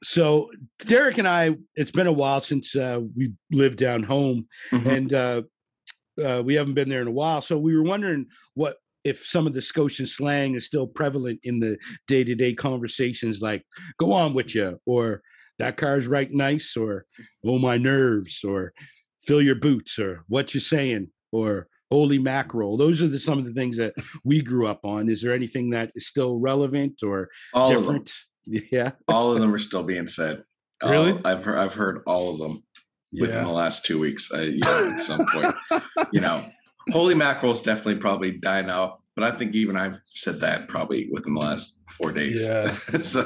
So 0.04 0.50
Derek 0.86 1.18
and 1.18 1.26
I, 1.26 1.56
it's 1.74 1.90
been 1.90 2.06
a 2.06 2.12
while 2.12 2.40
since 2.40 2.76
uh, 2.76 3.00
we 3.16 3.32
lived 3.50 3.78
down 3.78 4.02
home, 4.02 4.46
Mhm. 4.70 4.86
and 4.86 5.12
uh, 5.12 5.42
uh, 6.22 6.42
we 6.44 6.54
haven't 6.54 6.74
been 6.74 6.88
there 6.90 7.00
in 7.00 7.08
a 7.08 7.12
while. 7.12 7.40
So 7.40 7.58
we 7.58 7.74
were 7.74 7.82
wondering 7.82 8.26
what 8.54 8.76
if 9.02 9.24
some 9.24 9.46
of 9.46 9.52
the 9.54 9.62
Scotian 9.62 10.06
slang 10.06 10.54
is 10.54 10.64
still 10.66 10.86
prevalent 10.86 11.40
in 11.42 11.60
the 11.60 11.78
day 12.06 12.22
to 12.24 12.34
day 12.34 12.54
conversations, 12.54 13.40
like 13.40 13.64
"go 13.98 14.12
on 14.12 14.34
with 14.34 14.54
you" 14.54 14.78
or 14.86 15.22
"that 15.58 15.76
car's 15.76 16.06
right 16.06 16.32
nice" 16.32 16.76
or 16.76 17.06
"oh 17.44 17.58
my 17.58 17.78
nerves" 17.78 18.44
or 18.44 18.72
"fill 19.22 19.42
your 19.42 19.56
boots" 19.56 19.98
or 19.98 20.24
"what 20.28 20.54
you 20.54 20.60
saying" 20.60 21.08
or 21.32 21.66
"holy 21.90 22.18
mackerel." 22.18 22.76
Those 22.76 23.02
are 23.02 23.08
the, 23.08 23.18
some 23.18 23.38
of 23.38 23.44
the 23.46 23.52
things 23.52 23.76
that 23.78 23.94
we 24.24 24.42
grew 24.42 24.66
up 24.66 24.84
on. 24.84 25.08
Is 25.08 25.22
there 25.22 25.32
anything 25.32 25.70
that 25.70 25.90
is 25.94 26.06
still 26.06 26.38
relevant 26.38 27.02
or 27.02 27.30
all 27.54 27.72
different? 27.72 28.12
Yeah. 28.46 28.92
All 29.08 29.32
of 29.32 29.40
them 29.40 29.54
are 29.54 29.58
still 29.70 29.82
being 29.82 30.06
said. 30.06 30.44
Really? 30.82 31.12
All- 31.12 31.20
I've 31.24 31.44
heard, 31.44 31.58
I've 31.58 31.74
heard 31.74 32.02
all 32.06 32.32
of 32.32 32.38
them 32.38 32.62
within 33.12 33.44
the 33.44 33.50
last 33.50 33.84
two 33.84 33.98
weeks. 34.00 34.30
I, 34.32 34.42
you 34.42 34.60
know, 34.60 34.92
at 34.92 35.00
some 35.00 35.26
point, 35.26 35.54
you 36.12 36.20
know, 36.20 36.44
holy 36.90 37.14
mackerel 37.14 37.52
is 37.52 37.62
definitely 37.62 38.00
probably 38.00 38.32
dying 38.32 38.70
off, 38.70 39.00
but 39.14 39.24
I 39.24 39.30
think 39.30 39.54
even 39.54 39.76
I've 39.76 39.96
said 40.04 40.40
that 40.40 40.68
probably 40.68 41.08
within 41.12 41.34
the 41.34 41.40
last 41.40 41.80
four 41.96 42.12
days. 42.12 42.46
Yeah. 42.46 42.66
so 42.70 43.24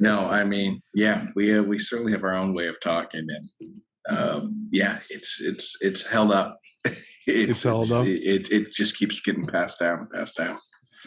no, 0.00 0.26
I 0.26 0.44
mean, 0.44 0.82
yeah, 0.94 1.26
we 1.34 1.56
uh, 1.56 1.62
we 1.62 1.78
certainly 1.78 2.12
have 2.12 2.24
our 2.24 2.34
own 2.34 2.54
way 2.54 2.68
of 2.68 2.80
talking, 2.80 3.26
and 3.28 3.80
um, 4.08 4.68
yeah, 4.70 4.98
it's 5.10 5.40
it's 5.40 5.78
it's 5.80 6.08
held 6.08 6.32
up. 6.32 6.60
it's, 7.26 7.62
held 7.62 7.90
up. 7.92 8.06
It, 8.06 8.22
it 8.24 8.52
it 8.52 8.72
just 8.72 8.98
keeps 8.98 9.20
getting 9.20 9.46
passed 9.46 9.80
down, 9.80 10.08
passed 10.14 10.36
down. 10.36 10.56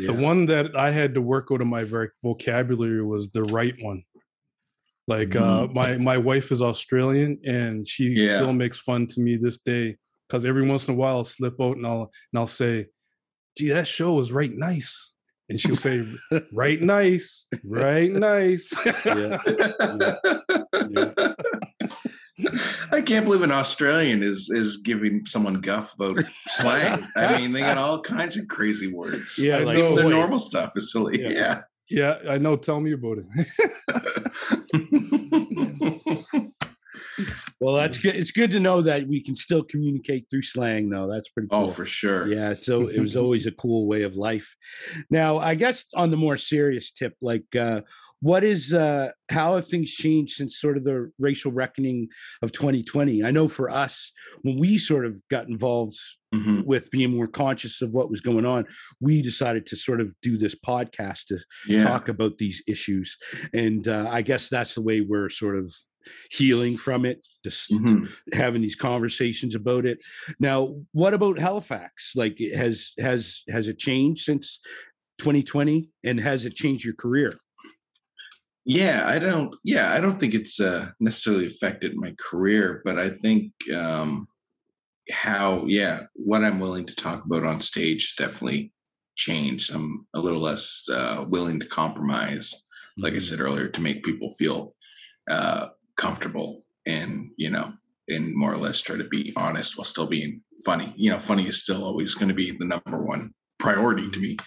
The 0.08 0.14
one 0.14 0.46
that 0.48 0.76
I 0.76 0.92
had 0.92 1.14
to 1.16 1.22
work 1.22 1.50
out 1.52 1.62
of 1.62 1.68
my 1.68 1.84
voc- 1.84 2.10
vocabulary 2.24 3.04
was 3.04 3.30
the 3.32 3.44
right 3.44 3.76
one. 3.82 4.04
Like 5.08 5.36
uh, 5.36 5.68
my 5.74 5.98
my 5.98 6.18
wife 6.18 6.52
is 6.52 6.62
Australian, 6.62 7.40
and 7.44 7.88
she 7.88 8.14
Yeah. 8.16 8.36
still 8.38 8.54
makes 8.54 8.80
fun 8.80 9.08
to 9.08 9.22
me 9.22 9.38
this 9.38 9.58
day 9.60 9.98
because 10.28 10.46
every 10.46 10.68
once 10.68 10.88
in 10.88 10.94
a 10.94 10.98
while 10.98 11.18
I'll 11.18 11.26
slip 11.26 11.56
out 11.60 11.78
and 11.78 11.86
I'll 11.88 12.12
and 12.32 12.40
I'll 12.40 12.48
say, 12.48 12.88
"Gee, 13.58 13.70
that 13.70 13.88
show 13.88 14.14
was 14.14 14.32
right 14.32 14.52
nice." 14.56 15.16
and 15.50 15.60
she'll 15.60 15.76
say, 15.76 16.06
"Right, 16.54 16.80
nice, 16.80 17.48
right, 17.64 18.12
nice." 18.30 18.72
Yeah. 18.86 19.40
Yeah. 20.90 21.34
I 23.10 23.12
can't 23.12 23.26
believe 23.26 23.42
an 23.42 23.52
Australian 23.52 24.22
is 24.22 24.52
is 24.52 24.78
giving 24.78 25.26
someone 25.26 25.56
guff 25.62 25.96
about 25.96 26.20
slang. 26.46 27.08
I 27.16 27.40
mean, 27.40 27.54
they 27.54 27.62
got 27.62 27.80
all 27.80 28.02
kinds 28.02 28.38
of 28.38 28.48
crazy 28.48 28.86
words. 28.86 29.40
Yeah, 29.40 29.58
like 29.60 29.78
the 29.78 29.88
oh, 29.88 30.10
normal 30.10 30.38
stuff 30.38 30.74
is 30.76 30.92
silly. 30.92 31.20
Yeah. 31.20 31.30
Yeah. 31.90 32.20
yeah, 32.24 32.32
I 32.32 32.38
know. 32.38 32.56
Tell 32.56 32.80
me 32.80 32.92
about 32.92 33.18
it. 33.18 33.26
Well, 37.60 37.76
that's 37.76 37.98
good. 37.98 38.16
It's 38.16 38.32
good 38.32 38.52
to 38.52 38.60
know 38.60 38.82
that 38.82 39.08
we 39.08 39.22
can 39.22 39.36
still 39.36 39.64
communicate 39.64 40.28
through 40.30 40.44
slang, 40.44 40.90
though. 40.90 41.08
That's 41.12 41.30
pretty 41.30 41.50
cool. 41.50 41.66
oh, 41.66 41.68
for 41.68 41.86
sure. 41.86 42.28
Yeah, 42.28 42.54
so 42.54 42.82
it 42.88 43.00
was 43.00 43.16
always 43.24 43.46
a 43.48 43.52
cool 43.52 43.88
way 43.88 44.04
of 44.04 44.16
life. 44.16 44.56
Now, 45.10 45.38
I 45.38 45.56
guess 45.56 45.86
on 45.96 46.12
the 46.12 46.18
more 46.18 46.38
serious 46.38 46.92
tip, 46.92 47.16
like 47.22 47.56
uh 47.56 47.82
what 48.22 48.44
is 48.44 48.74
uh 48.74 49.12
how 49.32 49.56
have 49.56 49.66
things 49.68 49.92
changed 49.92 50.34
since 50.36 50.60
sort 50.60 50.76
of 50.78 50.84
the 50.84 51.12
racial 51.20 51.52
reckoning 51.52 52.10
of 52.42 52.52
2020? 52.52 53.24
I 53.24 53.32
know 53.32 53.48
for 53.48 53.70
us, 53.70 54.12
when 54.42 54.58
we 54.60 54.78
sort 54.78 55.06
of 55.06 55.22
got 55.30 55.48
involved 55.48 55.98
Mhm. 56.34 56.64
with 56.68 56.92
being 56.92 57.16
more 57.16 57.28
conscious 57.28 57.82
of 57.82 57.90
what 57.92 58.12
was 58.12 58.22
going 58.22 58.46
on, 58.46 58.66
we 59.02 59.20
decided 59.24 59.66
to 59.66 59.76
sort 59.76 60.00
of 60.00 60.14
do 60.22 60.38
this 60.38 60.54
podcast 60.54 61.26
to 61.30 61.40
Yeah. 61.68 61.84
talk 61.84 62.08
about 62.08 62.38
these 62.38 62.62
issues. 62.68 63.18
And 63.52 63.88
uh, 63.88 64.08
I 64.12 64.22
guess 64.22 64.48
that's 64.48 64.76
the 64.76 64.84
way 64.84 65.02
we're 65.02 65.30
sort 65.32 65.58
of 65.58 65.74
healing 66.32 66.78
from 66.78 67.06
it, 67.06 67.26
just 67.44 67.72
Mhm. 67.72 68.12
having 68.34 68.62
these 68.62 68.76
conversations 68.76 69.56
about 69.56 69.86
it. 69.86 70.02
Now, 70.40 70.86
what 70.92 71.14
about 71.14 71.40
Halifax? 71.40 72.14
Like, 72.16 72.40
has 72.56 72.94
has 73.00 73.44
has 73.50 73.68
it 73.68 73.78
changed 73.78 74.24
since 74.24 74.60
2020, 75.18 75.90
and 76.04 76.20
has 76.20 76.46
it 76.46 76.56
changed 76.56 76.86
your 76.86 76.96
career? 76.96 77.40
Yeah, 78.66 79.04
I 79.06 79.20
don't. 79.20 79.56
Yeah, 79.64 79.94
I 79.94 80.00
don't 80.00 80.20
think 80.20 80.34
it's 80.34 80.60
uh, 80.60 80.92
necessarily 81.00 81.48
affected 81.48 81.94
my 81.96 82.16
career, 82.20 82.82
but 82.86 83.00
I 83.00 83.10
think 83.10 83.52
um, 83.76 84.28
how, 85.12 85.66
yeah, 85.66 86.04
what 86.14 86.44
I'm 86.44 86.60
willing 86.60 86.86
to 86.86 86.96
talk 86.96 87.26
about 87.26 87.44
on 87.44 87.62
stage 87.62 88.16
definitely 88.16 88.72
changed. 89.16 89.74
I'm 89.74 90.06
a 90.14 90.20
little 90.20 90.40
less 90.42 90.84
uh, 90.92 91.26
willing 91.28 91.60
to 91.62 91.66
compromise, 91.68 92.54
like 92.98 93.14
I 93.14 93.20
said 93.20 93.40
earlier, 93.40 93.68
to 93.70 93.82
make 93.82 94.04
people 94.04 94.30
feel 94.30 94.76
uh, 95.30 95.70
comfortable 96.00 96.64
and 96.88 97.30
you 97.38 97.50
know, 97.50 97.74
and 98.08 98.36
more 98.36 98.54
or 98.54 98.58
less 98.58 98.82
try 98.82 98.98
to 98.98 99.04
be 99.04 99.34
honest 99.36 99.78
while 99.78 99.86
still 99.86 100.08
being 100.08 100.42
funny. 100.66 100.94
You 100.98 101.12
know, 101.12 101.20
funny 101.20 101.44
is 101.44 101.62
still 101.62 101.84
always 101.84 102.16
going 102.16 102.30
to 102.30 102.34
be 102.44 102.52
the 102.52 102.66
number 102.66 103.04
one 103.04 103.34
priority 103.60 104.10
to 104.10 104.20
me. 104.20 104.38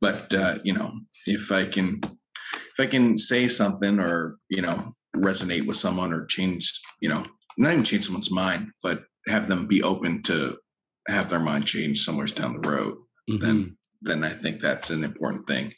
But 0.00 0.32
uh, 0.32 0.58
you 0.64 0.72
know, 0.72 0.92
if 1.26 1.50
I 1.52 1.66
can 1.66 2.00
if 2.04 2.78
I 2.78 2.86
can 2.86 3.18
say 3.18 3.48
something 3.48 3.98
or 3.98 4.36
you 4.48 4.62
know 4.62 4.92
resonate 5.16 5.66
with 5.66 5.76
someone 5.76 6.12
or 6.12 6.24
change, 6.26 6.64
you 7.00 7.08
know, 7.08 7.24
not 7.58 7.72
even 7.72 7.84
change 7.84 8.04
someone's 8.04 8.30
mind, 8.30 8.68
but 8.82 9.04
have 9.28 9.48
them 9.48 9.66
be 9.66 9.82
open 9.82 10.22
to 10.22 10.56
have 11.08 11.28
their 11.28 11.40
mind 11.40 11.66
change 11.66 12.00
somewhere 12.00 12.26
down 12.26 12.58
the 12.60 12.68
road, 12.68 12.96
Mhm. 13.30 13.40
then 13.40 13.76
then 14.02 14.24
I 14.24 14.30
think 14.30 14.60
that's 14.60 14.90
an 14.90 15.04
important 15.04 15.46
thing. 15.46 15.72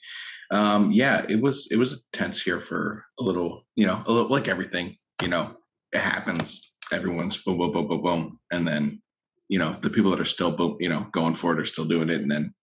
Um, 0.51 0.93
yeah, 0.93 1.25
it 1.29 1.41
was 1.41 1.69
it 1.71 1.77
was 1.77 2.09
tense 2.13 2.43
here 2.43 2.61
for 2.61 3.05
a 3.21 3.23
little, 3.23 3.67
you 3.77 3.87
know, 3.87 4.03
a 4.07 4.13
little, 4.13 4.31
like 4.31 4.49
everything, 4.49 4.97
you 5.23 5.29
know, 5.29 5.57
it 5.93 6.01
happens. 6.01 6.73
Everyone's 6.93 7.43
boom, 7.45 7.59
boom, 7.59 7.73
boom, 7.73 7.87
boom, 7.89 8.03
boom, 8.03 8.41
and 8.51 8.67
then 8.67 9.03
you 9.51 9.59
know 9.59 9.77
the 9.83 9.91
people 9.91 10.11
that 10.11 10.21
are 10.21 10.25
still 10.25 10.51
boom, 10.57 10.77
you 10.81 10.89
know, 10.89 11.07
going 11.13 11.35
for 11.35 11.53
it 11.53 11.61
are 11.61 11.65
still 11.67 11.85
doing 11.85 12.09
it, 12.09 12.23
and 12.23 12.31
then 12.31 12.55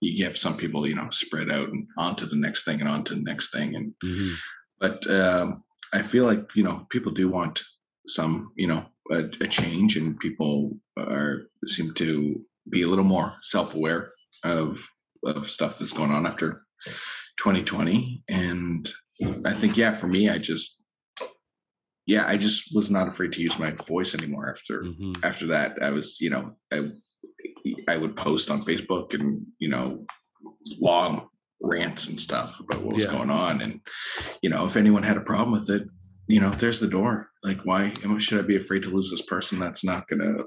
you 0.00 0.24
have 0.24 0.36
some 0.36 0.56
people, 0.56 0.86
you 0.86 0.94
know, 0.94 1.08
spread 1.10 1.50
out 1.50 1.68
and 1.68 1.86
on 1.98 2.14
to 2.16 2.26
the 2.26 2.36
next 2.36 2.64
thing 2.64 2.80
and 2.80 2.88
on 2.88 3.02
to 3.04 3.14
the 3.14 3.22
next 3.22 3.52
thing, 3.52 3.74
and 3.74 3.94
Mhm. 4.04 4.34
but 4.78 5.10
um, 5.10 5.64
I 5.92 6.02
feel 6.02 6.24
like 6.26 6.54
you 6.54 6.62
know 6.62 6.86
people 6.90 7.10
do 7.12 7.28
want 7.28 7.60
some 8.06 8.52
you 8.56 8.68
know 8.68 8.86
a, 9.10 9.24
a 9.40 9.48
change, 9.48 9.96
and 9.96 10.16
people 10.20 10.78
are 10.96 11.48
seem 11.66 11.92
to 11.94 12.40
be 12.70 12.82
a 12.82 12.88
little 12.88 13.04
more 13.04 13.34
self 13.42 13.74
aware 13.74 14.12
of 14.44 14.88
of 15.24 15.48
stuff 15.48 15.78
that's 15.78 15.92
going 15.92 16.10
on 16.10 16.26
after 16.26 16.64
2020, 17.38 18.22
and 18.28 18.88
I 19.46 19.52
think 19.52 19.76
yeah, 19.76 19.92
for 19.92 20.08
me, 20.08 20.28
I 20.28 20.38
just 20.38 20.82
yeah, 22.06 22.24
I 22.26 22.36
just 22.36 22.74
was 22.74 22.90
not 22.90 23.06
afraid 23.08 23.32
to 23.34 23.42
use 23.42 23.58
my 23.58 23.70
voice 23.86 24.14
anymore 24.14 24.50
after 24.50 24.82
Mhm. 24.82 25.24
after 25.24 25.46
that. 25.48 25.82
I 25.82 25.90
was 25.90 26.20
you 26.20 26.30
know 26.30 26.56
I 26.72 26.90
I 27.88 27.96
would 27.96 28.16
post 28.16 28.50
on 28.50 28.60
Facebook 28.60 29.14
and 29.14 29.46
you 29.58 29.68
know 29.68 30.04
long 30.80 31.28
rants 31.60 32.08
and 32.08 32.20
stuff 32.20 32.58
about 32.60 32.82
what 32.82 32.94
was 32.96 33.04
Yeah. 33.04 33.12
going 33.12 33.30
on 33.30 33.62
and 33.62 33.80
you 34.42 34.50
know 34.50 34.66
if 34.66 34.76
anyone 34.76 35.04
had 35.04 35.16
a 35.16 35.20
problem 35.20 35.52
with 35.52 35.70
it 35.70 35.84
you 36.26 36.40
know 36.40 36.50
there's 36.50 36.80
the 36.80 36.88
door 36.88 37.30
like 37.44 37.60
why 37.64 37.92
should 38.18 38.40
i 38.40 38.46
be 38.46 38.56
afraid 38.56 38.82
to 38.82 38.90
lose 38.90 39.10
this 39.12 39.22
person 39.22 39.60
that's 39.60 39.84
not 39.84 40.08
going 40.08 40.20
to 40.22 40.44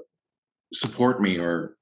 support 0.74 1.22
me 1.22 1.38
or 1.38 1.74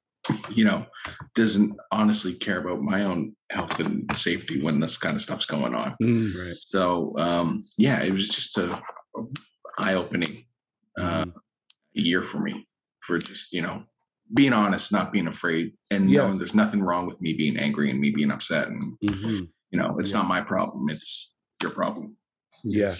you 0.54 0.64
know 0.64 0.86
doesn't 1.34 1.76
honestly 1.92 2.32
care 2.34 2.60
about 2.60 2.80
my 2.82 3.02
own 3.04 3.34
health 3.50 3.78
and 3.80 4.10
safety 4.16 4.62
when 4.62 4.80
this 4.80 4.96
kind 4.96 5.14
of 5.14 5.22
stuff's 5.22 5.46
going 5.46 5.74
on 5.74 5.94
Mm. 6.02 6.24
Right. 6.34 6.54
so 6.54 7.14
um 7.18 7.62
yeah 7.78 8.02
it 8.02 8.10
was 8.12 8.28
just 8.34 8.56
a 8.58 8.80
eye-opening 9.78 10.44
uh 10.98 11.24
Mhm. 11.24 11.32
year 11.92 12.22
for 12.22 12.40
me 12.40 12.66
for 13.02 13.18
just 13.18 13.52
you 13.52 13.62
know 13.62 13.84
being 14.32 14.52
honest 14.54 14.92
not 14.92 15.12
being 15.12 15.26
afraid 15.26 15.72
and 15.90 16.10
Yeah. 16.10 16.22
knowing 16.22 16.38
there's 16.38 16.54
nothing 16.54 16.82
wrong 16.82 17.06
with 17.06 17.20
me 17.20 17.34
being 17.34 17.56
angry 17.58 17.90
and 17.90 18.00
me 18.00 18.10
being 18.10 18.30
upset 18.30 18.68
and 18.68 18.98
Mhm. 19.00 19.48
you 19.70 19.78
know 19.78 19.96
it's 19.98 20.10
Yeah. 20.12 20.18
not 20.18 20.28
my 20.28 20.40
problem 20.40 20.88
it's 20.88 21.36
your 21.62 21.70
problem 21.70 22.16
Yeah. 22.62 22.94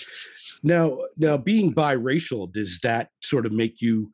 Now, 0.64 0.98
now 1.16 1.36
being 1.36 1.72
biracial, 1.72 2.52
does 2.52 2.80
that 2.80 3.10
sort 3.22 3.46
of 3.46 3.52
make 3.52 3.80
you 3.80 4.10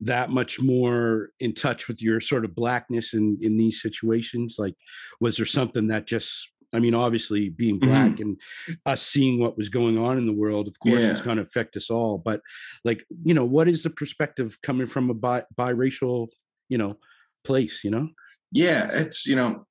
that 0.00 0.30
much 0.30 0.60
more 0.60 1.30
in 1.40 1.52
touch 1.52 1.88
with 1.88 2.02
your 2.02 2.20
sort 2.20 2.44
of 2.44 2.54
blackness 2.54 3.14
in 3.14 3.38
in 3.40 3.56
these 3.56 3.80
situations? 3.80 4.56
Like, 4.58 4.74
was 5.20 5.36
there 5.36 5.46
something 5.46 5.88
that 5.88 6.06
just 6.06 6.52
I 6.72 6.80
mean, 6.80 6.94
obviously 6.94 7.48
being 7.48 7.78
black 7.78 8.20
and 8.20 8.38
us 8.84 9.02
seeing 9.02 9.40
what 9.40 9.56
was 9.56 9.70
going 9.70 9.96
on 9.96 10.18
in 10.18 10.26
the 10.26 10.34
world, 10.34 10.68
of 10.68 10.78
course, 10.80 11.00
it's 11.00 11.22
going 11.22 11.38
to 11.38 11.42
affect 11.42 11.76
us 11.76 11.88
all. 11.88 12.18
But 12.18 12.42
like, 12.84 13.06
you 13.24 13.32
know, 13.32 13.46
what 13.46 13.68
is 13.68 13.84
the 13.84 13.90
perspective 13.90 14.58
coming 14.62 14.86
from 14.86 15.08
a 15.08 15.14
bi- 15.14 15.44
biracial, 15.58 16.28
you 16.68 16.76
know, 16.76 16.98
place? 17.42 17.84
You 17.84 17.90
know? 17.90 18.08
yeah 18.52 18.88
it's 18.92 19.26
you 19.26 19.36
know 19.36 19.66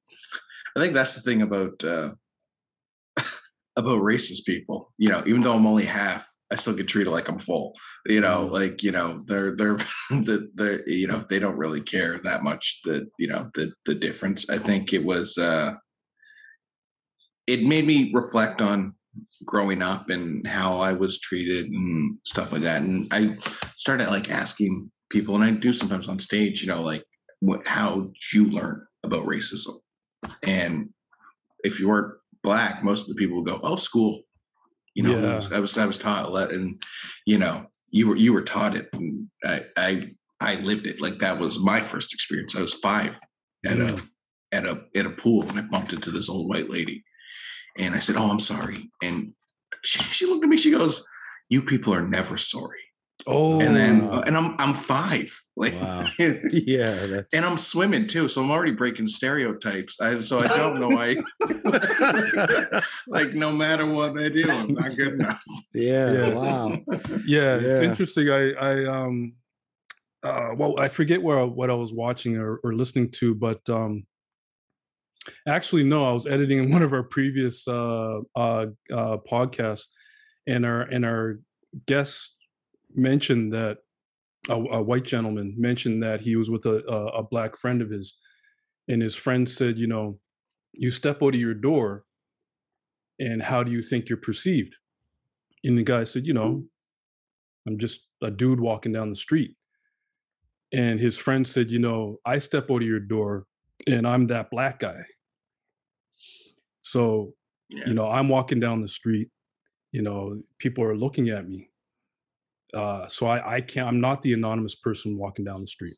i 0.75 0.79
think 0.79 0.93
that's 0.93 1.15
the 1.15 1.21
thing 1.21 1.41
about 1.41 1.83
uh 1.83 2.11
about 3.75 4.01
racist 4.01 4.45
people 4.45 4.93
you 4.97 5.09
know 5.09 5.23
even 5.25 5.41
though 5.41 5.53
i'm 5.53 5.65
only 5.65 5.85
half 5.85 6.27
i 6.51 6.55
still 6.55 6.75
get 6.75 6.87
treated 6.87 7.11
like 7.11 7.27
i'm 7.29 7.39
full 7.39 7.73
you 8.07 8.21
know 8.21 8.47
Mm. 8.47 8.51
like 8.51 8.83
you 8.83 8.91
know 8.91 9.23
they're 9.27 9.55
they're 9.55 9.75
the 10.09 10.49
they're 10.55 10.87
you 10.87 11.07
know 11.07 11.23
they 11.29 11.39
don't 11.39 11.57
really 11.57 11.81
care 11.81 12.17
that 12.19 12.43
much 12.43 12.81
the 12.83 13.07
you 13.17 13.27
know 13.27 13.49
the 13.55 13.71
the 13.85 13.95
difference. 13.95 14.49
I 14.49 14.57
think 14.57 14.93
it 14.93 15.03
was 15.03 15.37
uh 15.37 15.71
it 17.47 17.63
made 17.63 17.85
me 17.85 18.11
reflect 18.13 18.61
on 18.61 18.93
growing 19.45 19.81
up 19.81 20.09
and 20.09 20.45
how 20.45 20.79
i 20.79 20.93
was 20.93 21.19
treated 21.19 21.65
and 21.67 22.17
stuff 22.25 22.51
like 22.51 22.61
that. 22.61 22.81
And 22.83 23.07
i 23.11 23.35
started 23.75 24.07
like 24.09 24.29
asking 24.29 24.91
people 25.09 25.33
and 25.35 25.43
i 25.43 25.51
do 25.51 25.73
sometimes 25.73 26.07
on 26.07 26.19
stage 26.19 26.61
you 26.61 26.67
know 26.67 26.81
like 26.83 27.03
what 27.39 27.61
how 27.65 28.11
you 28.33 28.49
learn 28.51 28.85
about 29.03 29.25
racism? 29.25 29.75
And 30.43 30.89
if 31.63 31.79
you 31.79 31.87
weren't 31.89 32.13
black 32.43 32.83
most 32.83 33.09
of 33.09 33.15
the 33.15 33.19
people 33.19 33.37
would 33.37 33.49
go 33.49 33.59
oh 33.63 33.75
school 33.75 34.21
you 34.97 35.03
know 35.03 35.15
Yeah. 35.17 35.39
i 35.57 35.59
was 35.59 35.77
i 35.77 35.85
was 35.85 35.97
taught 35.99 36.51
and 36.51 36.81
you 37.31 37.37
know 37.37 37.55
you 37.91 38.07
were 38.09 38.17
you 38.17 38.33
were 38.33 38.41
taught 38.53 38.75
it. 38.75 38.89
And 38.93 39.27
i 39.53 39.55
i 39.77 39.89
i 40.41 40.55
lived 40.69 40.85
it. 40.87 41.01
Like 41.05 41.19
that 41.19 41.39
was 41.39 41.59
my 41.71 41.79
first 41.79 42.13
experience. 42.13 42.55
I 42.55 42.61
was 42.61 42.73
five 42.89 43.13
at 43.65 43.77
Yeah. 43.77 43.97
a 44.51 44.57
at 44.57 44.65
a 44.65 44.75
at 44.99 45.05
a 45.05 45.11
pool 45.11 45.43
and 45.47 45.59
i 45.59 45.61
bumped 45.61 45.93
into 45.93 46.11
this 46.11 46.29
old 46.29 46.49
white 46.49 46.69
lady. 46.77 46.97
And 47.77 47.93
i 47.95 47.99
said 47.99 48.15
oh 48.17 48.29
i'm 48.31 48.39
sorry. 48.53 48.79
And 49.03 49.33
she, 49.85 49.99
she 50.17 50.25
looked 50.25 50.43
at 50.43 50.49
me. 50.49 50.57
She 50.57 50.71
goes 50.71 51.07
you 51.53 51.61
people 51.61 51.93
are 51.93 52.07
never 52.17 52.35
sorry 52.37 52.83
Oh, 53.29 53.59
and 53.59 53.75
then 53.75 54.07
wow. 54.07 54.21
and 54.25 54.37
i'm 54.37 54.55
i'm 54.57 54.73
five 54.73 55.37
like 55.57 55.73
Wow. 55.73 56.05
Yeah. 56.19 56.85
That's, 56.85 57.33
and 57.33 57.43
I'm 57.43 57.57
swimming 57.57 58.07
too, 58.07 58.27
so 58.27 58.43
I'm 58.43 58.51
already 58.51 58.71
breaking 58.71 59.07
stereotypes. 59.07 59.99
I, 59.99 60.19
so 60.19 60.39
I 60.39 60.47
don't 60.47 60.79
know 60.79 60.89
why. 60.89 61.15
like 63.07 63.33
no 63.33 63.51
matter 63.51 63.85
what 63.85 64.17
I 64.17 64.29
do, 64.29 64.45
I'm 64.49 64.73
not 64.73 64.95
good 64.95 65.13
enough. 65.13 65.41
yeah, 65.73 66.11
Yeah. 66.11 66.29
Wow. 66.29 66.77
yeah, 67.25 67.55
it's 67.55 67.81
interesting. 67.81 68.29
I, 68.29 68.51
I, 68.51 68.85
um, 68.85 69.33
uh, 70.23 70.49
well, 70.55 70.75
I 70.79 70.87
forget 70.87 71.21
where 71.21 71.45
what 71.45 71.69
I 71.69 71.73
was 71.73 71.93
watching 71.93 72.37
or, 72.37 72.57
or 72.63 72.73
listening 72.73 73.09
to, 73.13 73.33
but 73.33 73.67
um, 73.69 74.05
actually, 75.47 75.83
no, 75.83 76.05
I 76.05 76.11
was 76.11 76.27
editing 76.27 76.71
one 76.71 76.83
of 76.83 76.93
our 76.93 77.03
previous 77.03 77.67
uh, 77.67 78.19
uh, 78.35 78.67
uh, 78.91 79.17
podcasts, 79.29 79.87
and 80.45 80.65
our 80.65 80.81
and 80.81 81.05
our 81.05 81.39
guest 81.85 82.36
mentioned 82.97 83.53
that 83.53 83.79
a, 84.49 84.55
a 84.55 84.81
white 84.81 85.03
gentleman 85.05 85.55
mentioned 85.57 86.01
that 86.03 86.21
he 86.21 86.35
was 86.35 86.49
with 86.49 86.65
a, 86.65 86.83
a 86.87 87.23
black 87.23 87.57
friend 87.57 87.81
of 87.81 87.89
his, 87.89 88.17
and 88.87 89.01
his 89.01 89.15
friend 89.15 89.49
said, 89.49 89.77
you 89.77 89.87
know, 89.87 90.19
you 90.73 90.91
step 90.91 91.21
out 91.21 91.33
of 91.35 91.39
your 91.39 91.53
door 91.53 92.05
and 93.19 93.43
how 93.43 93.63
do 93.63 93.71
you 93.71 93.81
think 93.81 94.09
you're 94.09 94.17
perceived? 94.17 94.75
And 95.63 95.77
the 95.77 95.83
guy 95.83 96.03
said, 96.03 96.25
you 96.25 96.33
know, 96.33 96.49
mm. 96.49 96.65
I'm 97.67 97.77
just 97.77 98.07
a 98.21 98.31
dude 98.31 98.59
walking 98.61 98.93
down 98.93 99.09
the 99.09 99.15
street. 99.15 99.55
And 100.71 100.99
his 100.99 101.17
friend 101.17 101.47
said, 101.47 101.69
you 101.69 101.79
know, 101.79 102.17
I 102.25 102.37
step 102.39 102.69
out 102.69 102.81
of 102.81 102.87
your 102.87 102.99
door 102.99 103.45
and 103.87 104.07
I'm 104.07 104.27
that 104.27 104.49
black 104.51 104.79
guy. 104.79 105.01
So, 106.81 107.33
Yeah. 107.69 107.87
you 107.87 107.93
know, 107.93 108.07
I'm 108.07 108.29
walking 108.29 108.59
down 108.59 108.81
the 108.81 108.87
street, 108.87 109.29
you 109.91 110.01
know, 110.01 110.41
people 110.59 110.83
are 110.83 110.95
looking 110.95 111.29
at 111.29 111.47
me. 111.47 111.69
Uh, 112.73 113.07
so 113.07 113.27
I, 113.27 113.55
I 113.55 113.61
can't, 113.61 113.87
I'm 113.87 114.01
not 114.01 114.21
the 114.21 114.33
anonymous 114.33 114.75
person 114.75 115.17
walking 115.17 115.45
down 115.45 115.61
the 115.61 115.67
street. 115.67 115.95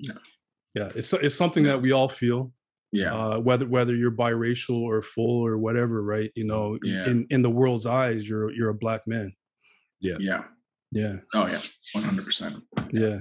No. 0.00 0.14
Yeah. 0.74 0.88
It's, 0.94 1.12
it's 1.12 1.34
something 1.34 1.64
that 1.64 1.82
we 1.82 1.92
all 1.92 2.08
feel 2.08 2.52
yeah. 2.92 3.12
uh, 3.14 3.38
whether 3.38 3.66
whether 3.66 3.94
you're 3.94 4.10
biracial 4.10 4.82
or 4.82 5.02
full 5.02 5.44
or 5.46 5.58
whatever, 5.58 6.02
right? 6.02 6.30
You 6.34 6.44
know, 6.46 6.78
Yeah. 6.82 7.08
in 7.08 7.26
in 7.30 7.42
the 7.42 7.50
world's 7.50 7.86
eyes, 7.86 8.28
you're 8.28 8.50
you're 8.52 8.68
a 8.70 8.74
black 8.74 9.06
man. 9.06 9.34
yeah. 10.00 10.16
Yeah, 10.20 10.44
Yeah. 10.92 11.16
Oh 11.34 11.46
yeah. 11.46 11.60
One 11.94 12.04
hundred 12.04 12.24
percent. 12.24 12.56
yeah, 12.90 13.20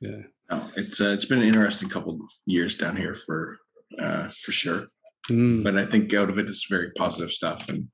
yeah. 0.00 0.22
No, 0.50 0.66
it's 0.76 1.00
uh, 1.00 1.08
it's 1.14 1.26
been 1.26 1.40
an 1.40 1.46
interesting 1.48 1.88
couple 1.88 2.18
years 2.46 2.76
down 2.76 2.96
here 2.96 3.14
for 3.14 3.58
uh, 3.98 4.28
for 4.28 4.52
sure. 4.52 4.86
Mm. 5.30 5.62
But 5.62 5.76
I 5.76 5.84
think 5.86 6.12
out 6.14 6.28
of 6.28 6.38
it 6.38 6.48
is 6.48 6.66
very 6.68 6.90
positive 6.96 7.30
stuff, 7.30 7.68
and 7.68 7.88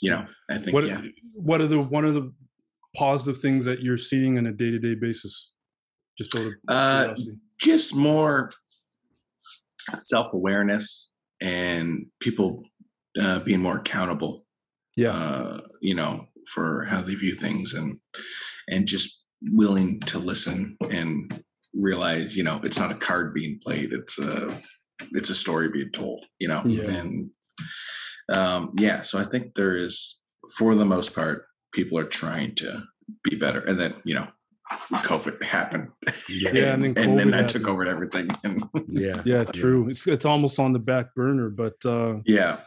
you 0.00 0.10
know, 0.10 0.24
I 0.50 0.58
think 0.58 0.72
What 0.74 0.86
yeah, 0.86 1.02
what 1.34 1.60
are 1.60 1.66
the 1.66 1.82
one 1.82 2.04
of 2.04 2.14
the 2.14 2.32
positive 2.96 3.38
things 3.40 3.64
that 3.64 3.80
you're 3.80 3.98
seeing 3.98 4.38
on 4.38 4.46
a 4.46 4.52
day 4.52 4.70
to 4.70 4.78
day 4.78 4.94
basis? 4.94 5.52
Just 6.18 6.32
sort 6.32 6.46
of 6.46 6.52
Uh, 6.68 7.14
just 7.60 7.94
more 7.96 8.50
self 9.96 10.32
awareness 10.32 11.12
and 11.40 12.06
people 12.20 12.64
uh, 13.20 13.38
being 13.40 13.60
more 13.60 13.78
accountable. 13.78 14.46
yeah, 14.96 15.10
uh, 15.12 15.60
you 15.80 15.94
know, 15.94 16.26
for 16.54 16.84
how 16.84 17.00
they 17.00 17.14
view 17.14 17.34
things 17.34 17.74
and 17.74 17.98
and 18.68 18.86
just 18.86 19.24
willing 19.52 19.98
to 20.00 20.18
listen 20.18 20.76
and 20.90 21.42
realize, 21.74 22.36
you 22.36 22.42
know, 22.44 22.60
it's 22.62 22.78
not 22.78 22.92
a 22.92 22.94
card 22.96 23.34
being 23.34 23.58
played; 23.62 23.92
it's 23.92 24.18
a 24.18 24.60
it's 25.12 25.30
a 25.30 25.34
story 25.34 25.68
being 25.70 25.90
told. 25.92 26.24
You 26.38 26.48
know, 26.48 26.62
Yeah. 26.66 26.90
and 26.90 27.30
um, 28.28 28.72
yeah. 28.78 29.00
So 29.02 29.18
I 29.18 29.24
think 29.24 29.54
there 29.54 29.74
is, 29.74 30.20
for 30.58 30.74
the 30.74 30.84
most 30.84 31.14
part, 31.14 31.46
people 31.72 31.98
are 31.98 32.04
trying 32.04 32.54
to 32.56 32.82
be 33.24 33.36
better, 33.36 33.60
and 33.60 33.78
then 33.78 33.94
you 34.04 34.14
know. 34.14 34.26
COVID 34.70 35.42
happened, 35.42 35.88
Yeah, 36.30 36.72
and 36.72 36.82
then 36.82 36.94
and 36.96 37.18
then 37.18 37.28
COVID 37.28 37.32
that 37.32 37.48
took 37.50 37.68
over 37.68 37.84
everything. 37.84 38.28
And 38.44 38.64
Yeah. 38.88 39.12
yeah. 39.24 39.44
True. 39.44 39.90
It's 39.90 40.06
it's 40.06 40.24
almost 40.24 40.58
on 40.58 40.72
the 40.72 40.78
back 40.78 41.14
burner, 41.14 41.50
but 41.50 41.74
uh, 41.84 42.20
yeah, 42.24 42.60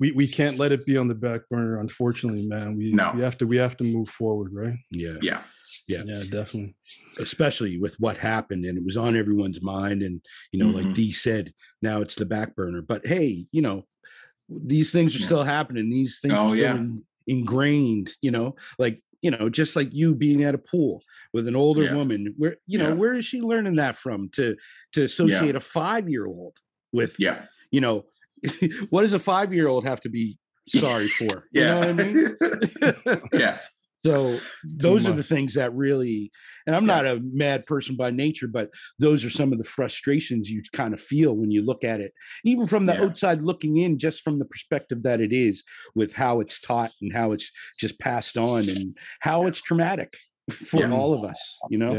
we 0.00 0.10
we 0.12 0.26
can't 0.26 0.58
let 0.58 0.72
it 0.72 0.84
be 0.84 0.96
on 0.96 1.06
the 1.06 1.14
back 1.14 1.42
burner. 1.48 1.78
Unfortunately, 1.78 2.48
man. 2.48 2.76
We 2.76 2.90
No. 2.92 3.12
we 3.14 3.22
have 3.22 3.38
to 3.38 3.46
we 3.46 3.56
have 3.58 3.76
to 3.76 3.84
move 3.84 4.08
forward, 4.08 4.50
right? 4.52 4.78
Yeah. 4.90 5.18
yeah, 5.22 5.40
Yeah. 5.86 6.02
Yeah, 6.06 6.22
definitely. 6.32 6.74
Especially 7.20 7.78
with 7.78 7.94
what 8.00 8.16
happened 8.16 8.64
and 8.64 8.76
it 8.76 8.84
was 8.84 8.96
on 8.96 9.14
everyone's 9.14 9.62
mind. 9.62 10.02
And, 10.02 10.20
you 10.50 10.58
know, 10.58 10.70
like 10.70 10.86
Mhm. 10.86 10.94
Dee 10.94 11.12
said, 11.12 11.52
now 11.82 12.00
it's 12.00 12.16
the 12.16 12.26
back 12.26 12.56
burner. 12.56 12.82
But 12.82 13.06
hey, 13.06 13.46
you 13.52 13.62
know, 13.62 13.86
these 14.48 14.90
things 14.92 15.14
are 15.14 15.18
Yeah. 15.20 15.24
still 15.26 15.44
happening. 15.44 15.88
These 15.90 16.18
things 16.20 16.34
Oh, 16.34 16.46
are 16.46 16.56
still 16.56 16.58
yeah. 16.62 16.76
in- 16.76 17.04
ingrained, 17.28 18.10
you 18.20 18.30
know, 18.30 18.56
like, 18.78 19.00
you 19.20 19.30
know, 19.30 19.48
just 19.48 19.76
like 19.76 19.88
you 19.92 20.14
being 20.14 20.42
at 20.42 20.54
a 20.54 20.58
pool 20.58 21.02
with 21.32 21.46
an 21.46 21.54
older 21.56 21.82
Yeah. 21.82 21.94
woman, 21.94 22.34
where, 22.36 22.56
you 22.66 22.78
know, 22.78 22.88
Yeah. 22.88 22.94
where 22.94 23.14
is 23.14 23.24
she 23.24 23.40
learning 23.40 23.76
that 23.76 23.96
from 23.96 24.28
to, 24.30 24.56
to 24.92 25.02
associate 25.04 25.54
a 25.56 25.60
five 25.60 26.08
year 26.08 26.26
old 26.26 26.56
with, 26.92 27.16
yeah, 27.18 27.44
you 27.70 27.80
know, 27.80 28.06
what 28.90 29.02
does 29.02 29.12
a 29.14 29.18
five 29.18 29.52
year 29.52 29.68
old 29.68 29.84
have 29.84 30.00
to 30.02 30.08
be 30.08 30.38
sorry 30.68 31.06
for? 31.08 31.48
You 31.52 31.62
know 31.64 31.80
yeah, 31.80 31.86
what 31.86 31.88
I 31.88 33.14
mean? 33.14 33.30
yeah, 33.40 33.58
So 34.06 34.38
those 34.62 35.08
are 35.08 35.12
the 35.12 35.22
things 35.22 35.54
that 35.54 35.74
really, 35.74 36.30
and 36.66 36.76
I'm 36.76 36.86
Yeah. 36.86 36.94
not 36.94 37.06
a 37.06 37.20
mad 37.20 37.66
person 37.66 37.96
by 37.96 38.10
nature, 38.10 38.46
but 38.46 38.70
those 38.98 39.24
are 39.24 39.30
some 39.30 39.52
of 39.52 39.58
the 39.58 39.64
frustrations 39.64 40.48
you 40.50 40.62
kind 40.72 40.94
of 40.94 41.00
feel 41.00 41.36
when 41.36 41.50
you 41.50 41.62
look 41.64 41.82
at 41.84 42.00
it, 42.00 42.12
even 42.44 42.66
from 42.66 42.86
the 42.86 42.94
Yeah. 42.94 43.04
outside 43.04 43.40
looking 43.42 43.76
in, 43.76 43.98
just 43.98 44.22
from 44.22 44.38
the 44.38 44.44
perspective 44.44 45.02
that 45.02 45.20
it 45.20 45.32
is 45.32 45.64
with 45.94 46.14
how 46.14 46.40
it's 46.40 46.60
taught 46.60 46.92
and 47.00 47.12
how 47.12 47.32
it's 47.32 47.50
just 47.78 47.98
passed 47.98 48.36
on 48.38 48.60
and 48.68 48.96
how 49.20 49.46
it's 49.46 49.60
traumatic 49.60 50.16
for 50.52 50.90
all 50.92 51.12
of 51.12 51.24
us, 51.24 51.58
you 51.68 51.78
know? 51.78 51.98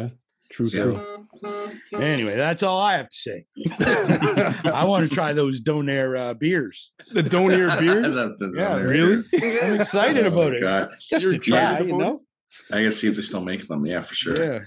Yeah. 0.52 0.56
True. 0.56 0.70
True. 0.70 2.00
Anyway, 2.00 2.36
that's 2.36 2.64
all 2.64 2.80
I 2.82 2.98
have 2.98 3.10
to 3.10 3.16
say. 3.16 3.46
I 4.66 4.84
want 4.86 5.08
to 5.08 5.14
try 5.14 5.34
those 5.34 5.62
Donair 5.62 6.20
uh, 6.20 6.34
beers. 6.34 6.92
The 7.14 7.22
Donair 7.24 7.80
beers. 7.80 8.16
That- 8.16 8.36
that- 8.40 8.54
Yeah, 8.56 8.76
that- 8.76 8.84
really? 8.86 9.24
I'm 9.62 9.80
excited 9.82 10.26
Oh, 10.26 10.34
about 10.34 10.54
it. 10.54 10.62
God. 10.62 10.90
Just 11.10 11.24
You're 11.26 11.34
to 11.34 11.40
try, 11.40 11.80
you 11.82 11.98
know? 11.98 12.22
I 12.74 12.78
gotta 12.80 12.92
see 12.92 13.08
if 13.08 13.16
they 13.16 13.22
still 13.22 13.42
make 13.42 13.68
them. 13.68 13.86
Yeah, 13.86 14.02
for 14.02 14.16
sure. 14.16 14.36
Yeah, 14.36 14.60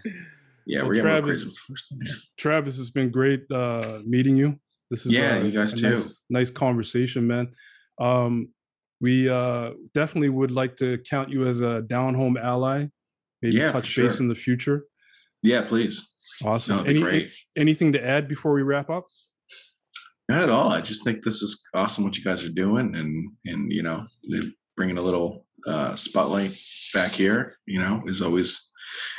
Yeah. 0.67 0.79
Well, 0.81 0.89
we're 0.89 0.95
getting 0.95 1.11
a 1.11 1.15
little 1.15 1.25
Travis- 1.25 1.25
crazy 1.25 1.45
with 1.47 1.55
the 1.55 1.73
first 1.73 1.87
one 1.91 2.01
here. 2.07 2.15
Travis, 2.39 2.79
it's 2.79 2.91
been 2.91 3.11
great 3.11 3.51
uh, 3.51 3.81
meeting 4.07 4.37
you. 4.37 4.59
This 4.91 5.05
is 5.07 5.13
Yeah, 5.13 5.39
uh, 5.39 5.43
you 5.43 5.51
guys 5.51 5.75
too. 5.75 5.91
Nice, 5.91 6.19
nice 6.31 6.51
conversation, 6.51 7.27
man. 7.27 7.49
Um, 8.01 8.49
we 9.01 9.29
uh, 9.29 9.73
definitely 9.95 10.29
would 10.29 10.53
like 10.53 10.77
to 10.77 10.99
count 11.11 11.29
you 11.31 11.49
as 11.49 11.61
a 11.61 11.83
down 11.83 12.15
home 12.15 12.37
ally. 12.37 12.87
Maybe 13.43 13.57
Yeah, 13.57 13.73
touch 13.73 13.97
base 13.97 14.15
sure. 14.17 14.23
in 14.23 14.29
the 14.29 14.37
future. 14.37 14.85
Yeah, 15.43 15.63
please. 15.63 16.15
Awesome. 16.45 16.87
Any, 16.87 17.01
great. 17.01 17.29
anything 17.57 17.93
to 17.93 18.05
add 18.05 18.29
before 18.29 18.53
we 18.53 18.63
wrap 18.63 18.91
up? 18.91 19.05
Not 20.29 20.43
at 20.43 20.51
all. 20.51 20.69
I 20.69 20.81
just 20.81 21.05
think 21.05 21.25
this 21.25 21.43
is 21.43 21.63
awesome 21.75 22.05
what 22.05 22.17
you 22.17 22.25
guys 22.25 22.45
are 22.45 22.53
doing, 22.53 22.95
and 22.95 23.33
and 23.45 23.71
you 23.71 23.83
know, 23.83 24.07
bringing 24.77 24.99
a 24.99 25.03
little 25.03 25.47
uh, 25.69 25.95
spotlight 25.95 26.57
back 26.95 27.11
here. 27.11 27.57
You 27.67 27.81
know, 27.81 28.03
is 28.07 28.23
always 28.23 28.73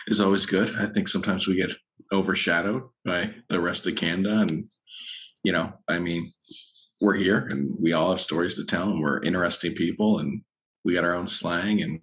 is 0.07 0.21
always 0.21 0.45
good. 0.45 0.73
I 0.77 0.85
think 0.85 1.07
sometimes 1.07 1.47
we 1.47 1.55
get 1.55 1.71
overshadowed 2.11 2.83
by 3.05 3.33
the 3.49 3.59
rest 3.59 3.85
of 3.85 3.95
Canada, 3.95 4.45
and 4.47 4.65
you 5.43 5.51
know, 5.51 5.73
I 5.89 5.99
mean, 5.99 6.31
we're 7.01 7.17
here, 7.17 7.47
and 7.51 7.75
we 7.79 7.93
all 7.93 8.11
have 8.11 8.21
stories 8.21 8.55
to 8.55 8.65
tell, 8.65 8.89
and 8.89 9.01
we're 9.01 9.21
interesting 9.21 9.73
people, 9.73 10.19
and 10.19 10.41
we 10.85 10.93
got 10.93 11.03
our 11.03 11.15
own 11.15 11.27
slang, 11.27 11.81
and 11.81 11.99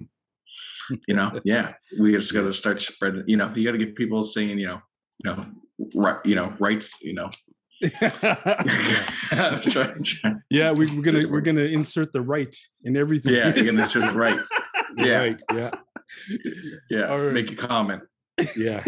you 1.08 1.14
know, 1.14 1.40
yeah, 1.44 1.74
we 1.98 2.12
just 2.12 2.32
got 2.32 2.42
to 2.42 2.52
start 2.52 2.80
spreading. 2.80 3.24
You 3.26 3.36
know, 3.36 3.52
you 3.54 3.64
got 3.64 3.72
to 3.72 3.78
get 3.78 3.96
people 3.96 4.24
saying, 4.24 4.58
you 4.58 4.66
know, 4.66 4.80
you 5.24 5.30
know, 5.30 5.46
right, 5.94 6.16
you 6.24 6.34
know, 6.34 6.52
rights, 6.58 6.98
you 7.02 7.14
know. 7.14 7.30
Yeah, 10.50 10.72
we, 10.72 10.86
we're 10.94 11.02
gonna 11.02 11.28
we're 11.28 11.40
gonna 11.40 11.62
insert 11.62 12.12
the 12.12 12.20
right 12.20 12.54
in 12.84 12.96
everything. 12.96 13.34
yeah, 13.34 13.54
you're 13.54 13.64
gonna 13.66 13.80
insert 13.80 14.10
it 14.10 14.14
right. 14.14 14.38
Yeah, 14.96 15.18
Right. 15.20 15.42
Yeah. 15.54 15.70
yeah. 16.90 17.14
Right. 17.14 17.32
Make 17.32 17.52
a 17.52 17.56
comment. 17.56 18.02
Yeah. 18.56 18.82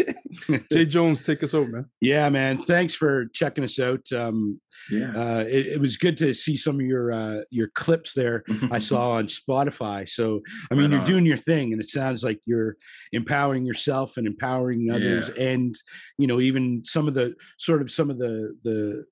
Jay 0.71 0.85
Jones, 0.85 1.21
take 1.21 1.43
us 1.43 1.53
out, 1.53 1.69
man. 1.69 1.85
Yeah, 2.01 2.29
man. 2.29 2.61
Thanks 2.61 2.95
for 2.95 3.27
checking 3.33 3.63
us 3.63 3.79
out. 3.79 4.11
Um, 4.11 4.59
Yeah. 4.91 5.11
uh, 5.15 5.39
it, 5.47 5.67
it 5.73 5.79
was 5.81 5.97
good 5.97 6.17
to 6.17 6.33
see 6.33 6.57
some 6.57 6.79
of 6.79 6.85
your 6.85 7.11
uh, 7.11 7.41
your 7.51 7.69
clips 7.73 8.13
there. 8.13 8.43
I 8.71 8.79
saw 8.89 9.11
on 9.11 9.27
Spotify. 9.27 10.09
So 10.09 10.41
I 10.71 10.75
mean, 10.75 10.85
Right 10.85 10.93
you're 10.93 11.01
on. 11.01 11.07
doing 11.07 11.25
your 11.25 11.37
thing, 11.37 11.73
and 11.73 11.81
it 11.81 11.89
sounds 11.89 12.23
like 12.23 12.39
you're 12.45 12.75
empowering 13.11 13.65
yourself 13.65 14.17
and 14.17 14.27
empowering 14.27 14.89
others, 14.91 15.29
and 15.29 15.75
you 16.17 16.27
know, 16.27 16.39
even 16.39 16.83
some 16.85 17.07
of 17.07 17.13
the 17.13 17.35
sort 17.57 17.81
of 17.81 17.89
some 17.91 18.09
of 18.09 18.17
the 18.17 18.55
the 18.63 19.05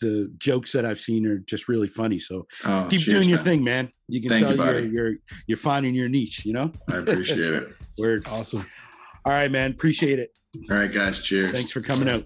the 0.00 0.32
jokes 0.38 0.72
that 0.72 0.86
I've 0.86 0.98
seen 0.98 1.26
are 1.26 1.38
just 1.40 1.68
really 1.68 1.88
funny. 1.88 2.18
So 2.18 2.46
Oh, 2.64 2.86
keep 2.88 3.02
cheers, 3.02 3.14
doing 3.16 3.28
your 3.28 3.36
man. 3.38 3.44
thing, 3.44 3.64
man. 3.64 3.88
You 4.08 4.20
can 4.22 4.30
Thank 4.30 4.56
tell 4.56 4.56
you, 4.56 4.64
you're, 4.64 4.86
you're 5.10 5.14
you're 5.48 5.58
finding 5.58 5.94
your 5.94 6.08
niche. 6.08 6.46
You 6.46 6.54
know, 6.54 6.72
I 6.88 6.96
appreciate 6.96 7.52
it. 7.52 7.68
word. 7.98 8.26
Awesome. 8.28 8.64
All 9.24 9.32
right, 9.32 9.50
man. 9.50 9.70
Appreciate 9.72 10.18
it. 10.18 10.36
All 10.70 10.76
right, 10.76 10.92
guys. 10.92 11.20
Cheers. 11.20 11.52
Thanks 11.52 11.70
for 11.70 11.80
coming 11.80 12.08
out. 12.08 12.24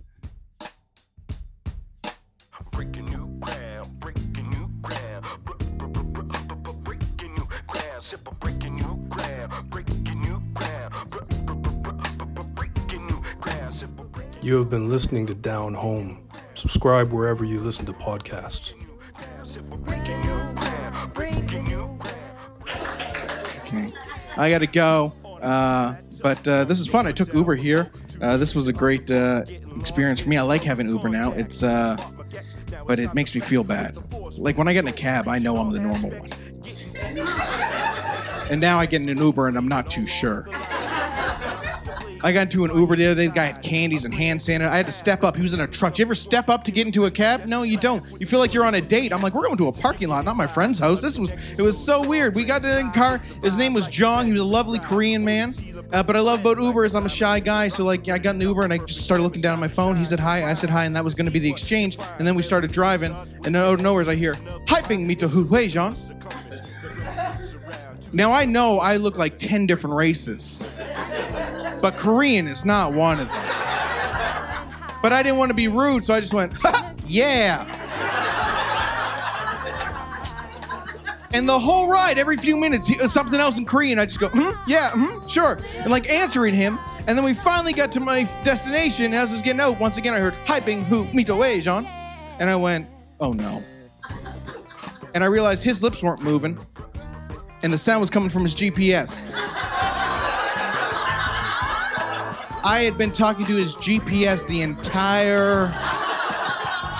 You 14.44 14.57
have 14.57 14.68
been 14.68 14.90
listening 14.90 15.26
to 15.28 15.35
Down 15.35 15.72
Home. 15.72 16.28
Subscribe 16.52 17.11
wherever 17.11 17.46
you 17.46 17.61
listen 17.61 17.87
to 17.87 17.94
podcasts. 17.94 18.74
new 18.76 19.00
ground, 19.14 19.46
sip 19.46 19.72
of 19.72 19.83
breaking 19.83 20.20
new 20.20 20.54
ground, 20.54 21.14
breaking 21.14 21.64
new 21.64 21.96
ground. 21.96 23.42
Okay. 23.62 23.88
I 24.37 24.50
got 24.50 24.59
to 24.59 24.66
go. 24.66 25.14
Uh, 25.40 25.94
but 26.24 26.48
uh, 26.48 26.64
this 26.64 26.80
is 26.80 26.87
fun. 26.87 27.06
I 27.06 27.12
took 27.12 27.34
Uber 27.34 27.54
here. 27.54 27.90
Uh, 28.22 28.38
this 28.38 28.54
was 28.54 28.66
a 28.66 28.72
great 28.72 29.10
uh, 29.10 29.44
experience 29.76 30.20
for 30.20 30.30
me. 30.30 30.38
I 30.38 30.42
like 30.42 30.62
having 30.62 30.88
Uber 30.88 31.10
now. 31.10 31.32
It's, 31.32 31.62
uh, 31.62 31.98
but 32.87 32.98
it 32.98 33.14
makes 33.14 33.34
me 33.34 33.42
feel 33.42 33.62
bad. 33.62 33.98
Like 34.38 34.56
when 34.56 34.66
I 34.66 34.72
get 34.72 34.84
in 34.84 34.88
a 34.88 34.92
cab, 34.92 35.28
I 35.28 35.38
know 35.38 35.58
I'm 35.58 35.70
the 35.70 35.80
normal 35.80 36.12
one. 36.12 36.30
And 38.50 38.58
now 38.58 38.78
I 38.78 38.87
get 38.87 39.02
in 39.02 39.10
an 39.10 39.18
Uber 39.18 39.48
and 39.48 39.58
I'm 39.58 39.68
not 39.68 39.90
too 39.90 40.06
sure. 40.06 40.48
I 42.24 42.32
got 42.32 42.46
into 42.46 42.64
an 42.64 42.74
Uber 42.74 42.96
the 42.96 43.04
other 43.06 43.14
day. 43.14 43.26
The 43.26 43.34
guy 43.34 43.44
had 43.44 43.62
candies 43.62 44.06
and 44.06 44.14
hand 44.14 44.40
sanitizer. 44.40 44.68
I 44.68 44.78
had 44.78 44.87
to 44.87 44.92
step 44.92 45.22
up. 45.22 45.37
He 45.37 45.42
was 45.42 45.52
in 45.52 45.60
a 45.60 45.66
truck. 45.66 45.94
Do 45.94 46.00
you 46.00 46.06
ever 46.06 46.14
step 46.14 46.48
up 46.48 46.64
to 46.64 46.72
get 46.72 46.87
into 46.87 47.04
a 47.04 47.10
cab? 47.10 47.44
No, 47.44 47.64
you 47.64 47.76
don't. 47.76 48.02
You 48.18 48.26
feel 48.26 48.38
like 48.38 48.54
you're 48.54 48.64
on 48.64 48.74
a 48.74 48.80
date. 48.80 49.12
I'm 49.12 49.20
like, 49.20 49.34
we're 49.34 49.44
going 49.44 49.58
to 49.58 49.68
a 49.68 49.72
parking 49.72 50.08
lot, 50.08 50.24
not 50.24 50.34
my 50.34 50.46
friend's 50.46 50.78
house. 50.78 51.02
This 51.02 51.18
was 51.18 51.30
it 51.52 51.60
was 51.60 51.78
so 51.78 52.02
weird. 52.02 52.34
We 52.34 52.44
got 52.44 52.64
in 52.64 52.87
the 52.87 52.92
car. 52.94 53.18
His 53.42 53.58
name 53.58 53.74
was 53.74 53.87
John. 53.88 54.24
He 54.24 54.32
was 54.32 54.40
a 54.40 54.44
lovely 54.46 54.78
Korean 54.78 55.22
man. 55.22 55.52
Uh, 55.92 56.02
but 56.02 56.16
I 56.16 56.20
love 56.20 56.40
about 56.40 56.58
Uber 56.58 56.87
is 56.87 56.96
I'm 56.96 57.04
a 57.04 57.10
shy 57.10 57.40
guy, 57.40 57.68
so 57.68 57.84
like 57.84 58.08
I 58.08 58.16
got 58.16 58.37
the 58.38 58.44
Uber 58.46 58.64
and 58.64 58.72
I 58.72 58.78
just 58.78 59.02
started 59.02 59.22
looking 59.22 59.42
down 59.42 59.52
at 59.52 59.60
my 59.60 59.68
phone. 59.68 59.94
He 59.94 60.04
said 60.04 60.18
hi, 60.18 60.48
I 60.48 60.54
said 60.54 60.70
hi, 60.70 60.87
and 60.87 60.96
that 60.96 61.04
was 61.04 61.14
going 61.14 61.26
to 61.26 61.30
be 61.30 61.38
the 61.38 61.50
exchange. 61.50 61.98
And 62.18 62.26
then 62.26 62.34
we 62.34 62.42
started 62.42 62.72
driving, 62.72 63.14
and 63.44 63.54
out 63.54 63.74
of 63.74 63.82
nowhere 63.82 64.08
I 64.08 64.14
hear 64.14 64.34
hyping 64.66 65.04
me 65.04 65.14
to 65.16 65.28
Hu 65.28 65.44
Hui 65.44 65.68
Jean. 65.68 65.94
Now 68.12 68.32
I 68.32 68.44
know 68.44 68.78
I 68.78 68.96
look 68.96 69.18
like 69.18 69.38
ten 69.38 69.66
different 69.66 69.94
races, 69.94 70.63
but 71.85 71.99
Korean 71.99 72.49
is 72.49 72.64
not 72.64 72.94
one 72.94 73.20
of 73.20 73.29
them. 73.29 73.44
But 75.03 75.12
I 75.12 75.23
didn't 75.23 75.37
want 75.37 75.51
to 75.51 75.55
be 75.55 75.68
rude, 75.68 76.03
so 76.03 76.14
I 76.14 76.20
just 76.20 76.33
went, 76.33 76.55
yeah. 77.07 77.66
And 81.35 81.47
the 81.47 81.59
whole 81.59 81.90
ride, 81.90 82.16
every 82.16 82.38
few 82.38 82.57
minutes, 82.57 82.88
he- 82.88 82.97
something 83.01 83.38
else 83.38 83.59
in 83.59 83.66
Korean. 83.66 83.99
I 83.99 84.07
just 84.07 84.18
go, 84.18 84.31
hmm, 84.31 84.53
yeah, 84.66 84.92
hmm, 84.94 85.27
sure, 85.27 85.59
and 85.77 85.90
like 85.90 86.09
answering 86.09 86.55
him. 86.55 86.79
And 87.07 87.18
then 87.18 87.23
we 87.23 87.35
finally 87.35 87.75
got 87.75 87.92
to 87.92 88.01
my 88.01 88.23
destination. 88.44 89.05
And 89.05 89.14
as 89.14 89.29
I 89.29 89.33
was 89.35 89.42
getting 89.42 89.61
out, 89.61 89.79
once 89.79 89.99
again 89.99 90.14
I 90.14 90.20
heard 90.20 90.35
hyping 90.47 90.85
who 90.85 91.05
mito 91.09 91.38
way, 91.38 91.61
Jean, 91.61 91.85
and 92.38 92.49
I 92.49 92.57
went, 92.57 92.88
oh 93.20 93.35
no. 93.35 93.62
And 95.12 95.23
I 95.23 95.27
realized 95.27 95.62
his 95.62 95.83
lips 95.83 96.03
weren't 96.03 96.23
moving, 96.23 96.59
and 97.62 97.70
the 97.70 97.77
sound 97.77 98.01
was 98.01 98.09
coming 98.09 98.31
from 98.31 98.44
his 98.44 98.55
GPS. 98.55 99.63
I 102.66 102.81
had 102.85 102.96
been 102.96 103.12
talking 103.12 103.44
to 103.44 103.53
his 103.53 103.77
GPS 103.77 104.46
the 104.48 104.62
entire 104.62 105.68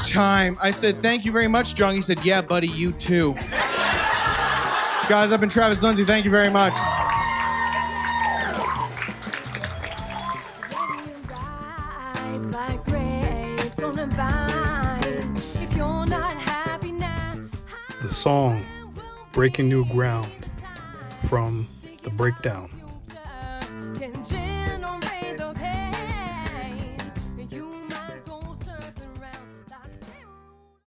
time. 0.05 0.59
I 0.63 0.71
said, 0.71 1.01
thank 1.01 1.25
you 1.25 1.33
very 1.33 1.49
much, 1.49 1.75
John. 1.75 1.95
He 1.95 2.03
said, 2.03 2.23
yeah, 2.23 2.43
buddy, 2.43 2.69
you 2.69 2.93
too. 2.93 3.33
Guys, 5.09 5.33
I've 5.33 5.41
been 5.41 5.49
Travis 5.49 5.83
Lindsay. 5.83 6.05
Thank 6.05 6.27
you 6.27 6.31
very 6.31 6.51
much. 6.51 6.75
The 18.03 18.11
song 18.11 18.67
Breaking 19.33 19.69
New 19.69 19.87
Ground 19.87 20.31
from 21.27 21.67
The 22.03 22.11
Breakdown. 22.11 22.84